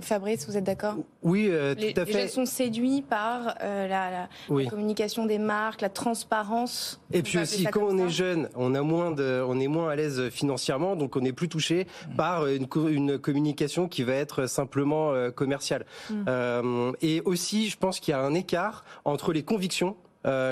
Fabrice, 0.02 0.48
vous 0.48 0.58
êtes 0.58 0.64
d'accord 0.64 0.96
Oui, 1.22 1.48
euh, 1.50 1.76
tout 1.76 2.00
à 2.00 2.06
fait. 2.06 2.14
Les 2.14 2.20
jeunes 2.20 2.28
sont 2.28 2.46
séduits 2.46 3.02
par 3.02 3.56
euh, 3.62 3.88
la, 3.88 4.30
communication 4.70 5.26
des 5.26 5.38
marques, 5.38 5.82
la 5.82 5.90
transparence. 5.90 7.02
Et 7.12 7.22
puis 7.22 7.40
aussi, 7.40 7.66
quand 7.66 7.84
on 7.84 7.98
est 7.98 8.10
jeune, 8.10 8.50
on, 8.56 8.76
a 8.76 8.82
moins 8.82 9.12
de, 9.12 9.44
on 9.48 9.60
est 9.60 9.68
moins 9.68 9.90
à 9.90 9.96
l'aise 9.96 10.30
financièrement, 10.30 10.96
donc 10.96 11.16
on 11.16 11.24
est 11.24 11.34
plus 11.34 11.50
touché 11.50 11.86
mm. 12.12 12.16
par 12.16 12.48
une, 12.48 12.68
une, 12.90 13.20
communication 13.20 13.88
qui 13.88 14.04
va 14.04 14.14
être 14.14 14.48
simplement 14.48 15.12
euh, 15.12 15.32
commerciale. 15.32 15.86
Mm. 16.10 16.92
et 17.02 17.22
aussi, 17.26 17.70
je 17.70 17.78
pense 17.78 18.00
qu'il 18.00 18.12
y 18.12 18.16
a 18.16 18.22
un 18.22 18.34
écart 18.34 18.84
entre 19.06 19.34
les 19.34 19.44
convictions 19.44 19.96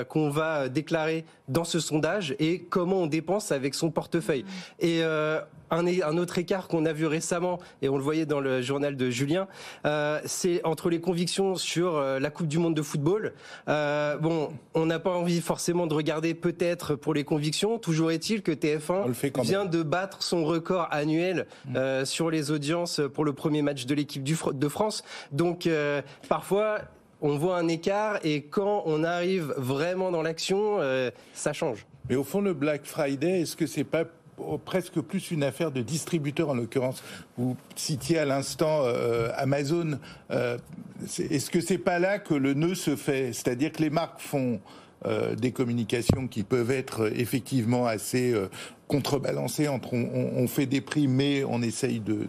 qu'on 0.08 0.30
va 0.30 0.68
déclarer 0.68 1.24
dans 1.48 1.64
ce 1.64 1.80
sondage 1.80 2.36
et 2.38 2.60
comment 2.60 3.02
on 3.02 3.06
dépense 3.06 3.52
avec 3.52 3.74
son 3.74 3.90
portefeuille. 3.90 4.42
Mm. 4.42 4.46
Et 4.80 5.02
un, 5.72 6.18
autre 6.18 6.38
écart 6.38 6.68
qu'on 6.68 6.84
a 6.84 6.92
vu 6.92 7.06
récemment, 7.06 7.58
et 7.80 7.88
on 7.88 7.96
le 7.96 8.02
voyait 8.02 8.26
dans 8.26 8.40
le 8.40 8.60
journal 8.60 8.96
de 8.96 9.10
Julien, 9.10 9.48
euh, 9.86 10.20
c'est 10.24 10.64
entre 10.64 10.90
les 10.90 11.00
convictions 11.00 11.56
sur 11.56 11.96
euh, 11.96 12.18
la 12.18 12.30
Coupe 12.30 12.48
du 12.48 12.58
Monde 12.58 12.74
de 12.74 12.82
football. 12.82 13.32
Euh, 13.68 14.16
bon, 14.18 14.50
on 14.74 14.86
n'a 14.86 14.98
pas 14.98 15.10
envie 15.10 15.40
forcément 15.40 15.86
de 15.86 15.94
regarder 15.94 16.34
peut-être 16.34 16.94
pour 16.94 17.14
les 17.14 17.24
convictions. 17.24 17.78
Toujours 17.78 18.10
est-il 18.10 18.42
que 18.42 18.52
TF1 18.52 19.42
vient 19.42 19.64
de 19.64 19.82
battre 19.82 20.22
son 20.22 20.44
record 20.44 20.88
annuel 20.90 21.46
mm. 21.66 22.04
sur 22.04 22.30
les 22.30 22.50
audiences 22.50 23.00
pour 23.14 23.24
le 23.24 23.32
premier 23.32 23.62
match 23.62 23.86
de 23.86 23.94
l'équipe 23.94 24.22
de 24.22 24.68
France. 24.68 25.02
Donc 25.30 25.68
parfois 26.28 26.80
on 27.22 27.38
voit 27.38 27.56
un 27.56 27.68
écart 27.68 28.18
et 28.24 28.42
quand 28.42 28.82
on 28.86 29.04
arrive 29.04 29.54
vraiment 29.56 30.10
dans 30.10 30.22
l'action, 30.22 30.78
ça 31.32 31.52
change. 31.52 31.86
Mais 32.08 32.16
au 32.16 32.24
fond, 32.24 32.40
le 32.40 32.52
Black 32.52 32.84
Friday, 32.84 33.40
est-ce 33.42 33.56
que 33.56 33.66
c'est 33.66 33.84
pas 33.84 34.04
presque 34.64 35.00
plus 35.00 35.30
une 35.30 35.44
affaire 35.44 35.70
de 35.70 35.82
distributeur 35.82 36.50
en 36.50 36.54
l'occurrence? 36.54 37.02
Vous 37.36 37.56
citiez 37.76 38.18
à 38.18 38.24
l'instant 38.24 38.82
euh, 38.84 39.30
Amazon. 39.36 39.98
Euh, 40.30 40.58
est-ce 41.30 41.50
que 41.50 41.60
c'est 41.60 41.78
pas 41.78 41.98
là 41.98 42.18
que 42.18 42.34
le 42.34 42.54
nœud 42.54 42.74
se 42.74 42.96
fait? 42.96 43.32
C'est-à-dire 43.32 43.72
que 43.72 43.82
les 43.82 43.90
marques 43.90 44.20
font 44.20 44.60
euh, 45.04 45.34
des 45.34 45.52
communications 45.52 46.28
qui 46.28 46.42
peuvent 46.42 46.70
être 46.70 47.12
effectivement 47.16 47.86
assez 47.86 48.34
contrebalancées 48.88 49.68
entre 49.68 49.94
on, 49.94 50.46
fait 50.46 50.66
des 50.66 50.80
prix 50.80 51.08
mais 51.08 51.44
on 51.44 51.62
essaye 51.62 51.98
de 51.98 52.26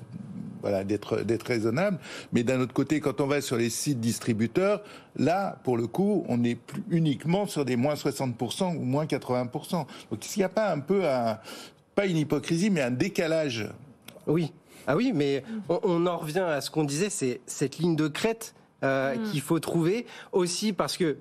voilà, 0.63 0.84
d'être 0.84 1.21
d'être 1.21 1.43
raisonnable. 1.43 1.99
Mais 2.32 2.43
d'un 2.43 2.60
autre 2.60 2.73
côté, 2.73 2.99
quand 2.99 3.21
on 3.21 3.28
va 3.28 3.41
sur 3.41 3.58
les 3.58 3.69
sites 3.69 3.99
distributeurs, 3.99 4.82
là, 5.15 5.60
pour 5.63 5.78
le 5.78 5.86
coup, 5.86 6.26
on 6.28 6.43
est 6.43 6.56
plus 6.56 6.82
uniquement 6.89 7.45
sur 7.45 7.65
des 7.65 7.76
moins 7.76 7.93
60% 7.93 8.78
ou 8.78 8.84
moins 8.84 9.06
80%. 9.06 9.52
Donc, 9.52 9.88
est-ce 10.13 10.34
qu'il 10.34 10.39
n'y 10.39 10.45
a 10.45 10.49
pas 10.49 10.71
un 10.71 10.80
peu 10.80 11.08
un, 11.08 11.38
pas 11.93 12.08
une 12.08 12.17
hypocrisie, 12.17 12.69
mais 12.69 12.82
un 12.82 12.91
décalage? 12.91 13.69
Oui. 14.26 14.52
Ah 14.88 14.95
oui, 14.95 15.12
mais 15.13 15.43
on, 15.69 16.06
en 16.08 16.17
revient 16.17 16.39
à 16.39 16.60
ce 16.60 16.71
qu'on 16.71 16.84
disait, 16.84 17.10
c'est 17.10 17.39
cette 17.45 17.78
ligne 17.78 17.95
de 17.95 18.08
crête 18.08 18.54
euh, 18.84 19.15
mm. 19.15 19.32
qu'il 19.32 19.41
faut 19.41 19.60
trouver 19.60 20.06
aussi 20.32 20.73
parce 20.73 20.97
que 20.97 21.17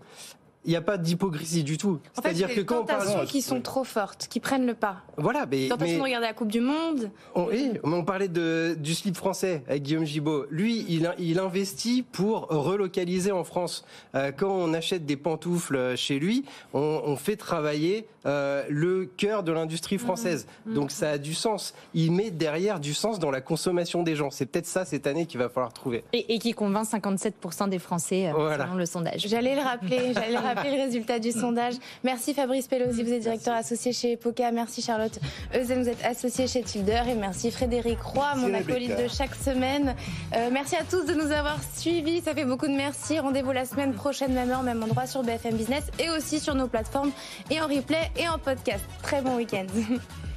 il 0.65 0.71
n'y 0.71 0.77
a 0.77 0.81
pas 0.81 0.97
d'hypocrisie 0.97 1.65
du 1.65 1.77
tout. 1.77 1.99
C'est-à-dire 2.15 2.55
que 2.55 2.61
quand 2.61 2.81
on 2.81 2.85
parle 2.85 3.27
qui 3.27 3.43
sont 3.43 3.61
trop 3.61 3.85
fortes, 3.85 4.29
qui 4.31 4.41
prennent 4.41 4.67
le 4.67 4.75
pas. 4.75 5.03
Voilà, 5.17 5.47
mais 5.51 5.69
tentation 5.69 5.99
de 5.99 6.03
regarder 6.03 6.27
la 6.27 6.35
Coupe 6.35 6.53
du 6.53 6.61
Monde. 6.61 7.11
On, 7.35 7.47
oui, 7.47 7.73
on 7.83 8.05
parlait 8.05 8.29
de 8.29 8.77
du 8.79 8.95
slip 8.95 9.17
français 9.17 9.63
avec 9.69 9.83
Guillaume 9.83 10.05
Gibault. 10.05 10.47
Lui, 10.51 10.85
il, 10.89 11.13
il 11.19 11.39
investit 11.39 12.03
pour 12.03 12.47
relocaliser 12.49 13.33
en 13.33 13.45
France. 13.45 13.85
Euh, 14.15 14.31
quand 14.31 14.51
on 14.51 14.73
achète 14.73 15.05
des 15.05 15.17
pantoufles 15.17 15.97
chez 15.97 16.19
lui, 16.19 16.45
on, 16.75 17.03
on 17.05 17.17
fait 17.17 17.37
travailler 17.37 18.07
euh, 18.25 18.65
le 18.69 19.07
cœur 19.07 19.43
de 19.43 19.53
l'industrie 19.53 19.99
française. 19.99 20.47
Mmh. 20.47 20.71
Mmh. 20.71 20.75
Donc 20.75 20.91
ça 20.91 21.11
a 21.11 21.19
du 21.19 21.35
sens. 21.35 21.75
Il 21.95 22.13
met 22.13 22.31
derrière 22.31 22.81
du 22.81 22.95
sens 22.95 23.19
dans 23.19 23.31
la 23.31 23.41
consommation 23.41 24.03
des 24.03 24.17
gens. 24.17 24.31
C'est 24.31 24.47
peut-être 24.47 24.67
ça 24.67 24.85
cette 24.85 25.07
année 25.07 25.27
qu'il 25.27 25.39
va 25.39 25.49
falloir 25.49 25.73
trouver. 25.73 26.05
Et, 26.13 26.39
qui 26.39 26.53
convainc 26.53 26.87
57% 26.87 27.69
des 27.69 27.79
Français 27.79 28.33
euh, 28.33 28.57
selon 28.57 28.75
le 28.75 28.87
sondage. 28.87 29.27
J'allais 29.27 29.55
le 29.55 29.63
rappeler. 29.63 30.13
J'allais 30.15 30.37
rappeler 30.39 30.77
le 30.77 30.83
résultat 30.83 31.19
du 31.19 31.33
sondage. 31.33 31.75
Merci 32.05 32.35
Fabrice 32.35 32.69
Pelosi, 32.69 33.03
vous 33.03 33.13
êtes 33.13 33.23
directeur 33.23 33.55
associé 33.55 33.93
chez 33.93 34.13
Epoca. 34.13 34.51
Merci 34.51 34.83
Charlotte 34.83 35.19
Eusen, 35.55 35.83
vous 35.83 35.89
êtes 35.89 36.05
associée 36.05 36.47
chez 36.47 36.63
Tilder. 36.63 37.03
Et 37.09 37.15
merci 37.15 37.51
Frédéric 37.51 38.01
Roy, 38.01 38.35
mon 38.37 38.55
acolyte 38.55 38.97
de 38.97 39.09
chaque 39.09 39.35
semaine. 39.35 39.95
Euh, 40.35 40.49
merci 40.53 40.77
à 40.77 40.85
tous 40.85 41.05
de 41.05 41.15
nous 41.15 41.31
avoir 41.33 41.59
suivis. 41.77 42.21
Ça 42.21 42.35
fait 42.35 42.45
beaucoup 42.45 42.67
de 42.67 42.73
merci. 42.73 43.19
Rendez-vous 43.19 43.53
la 43.53 43.65
semaine 43.65 43.95
prochaine, 43.95 44.33
même 44.33 44.51
heure, 44.51 44.63
même 44.63 44.83
endroit 44.83 45.07
sur 45.07 45.23
BFM 45.23 45.57
Business 45.57 45.85
et 45.99 46.11
aussi 46.11 46.41
sur 46.41 46.55
nos 46.55 46.69
plateformes 46.69 47.11
et 47.51 47.61
en 47.61 47.67
replay 47.67 48.12
et 48.17 48.29
en 48.29 48.39
podcast. 48.39 48.85
Très 49.03 49.23
bon 49.23 49.37
week-end. 49.37 49.67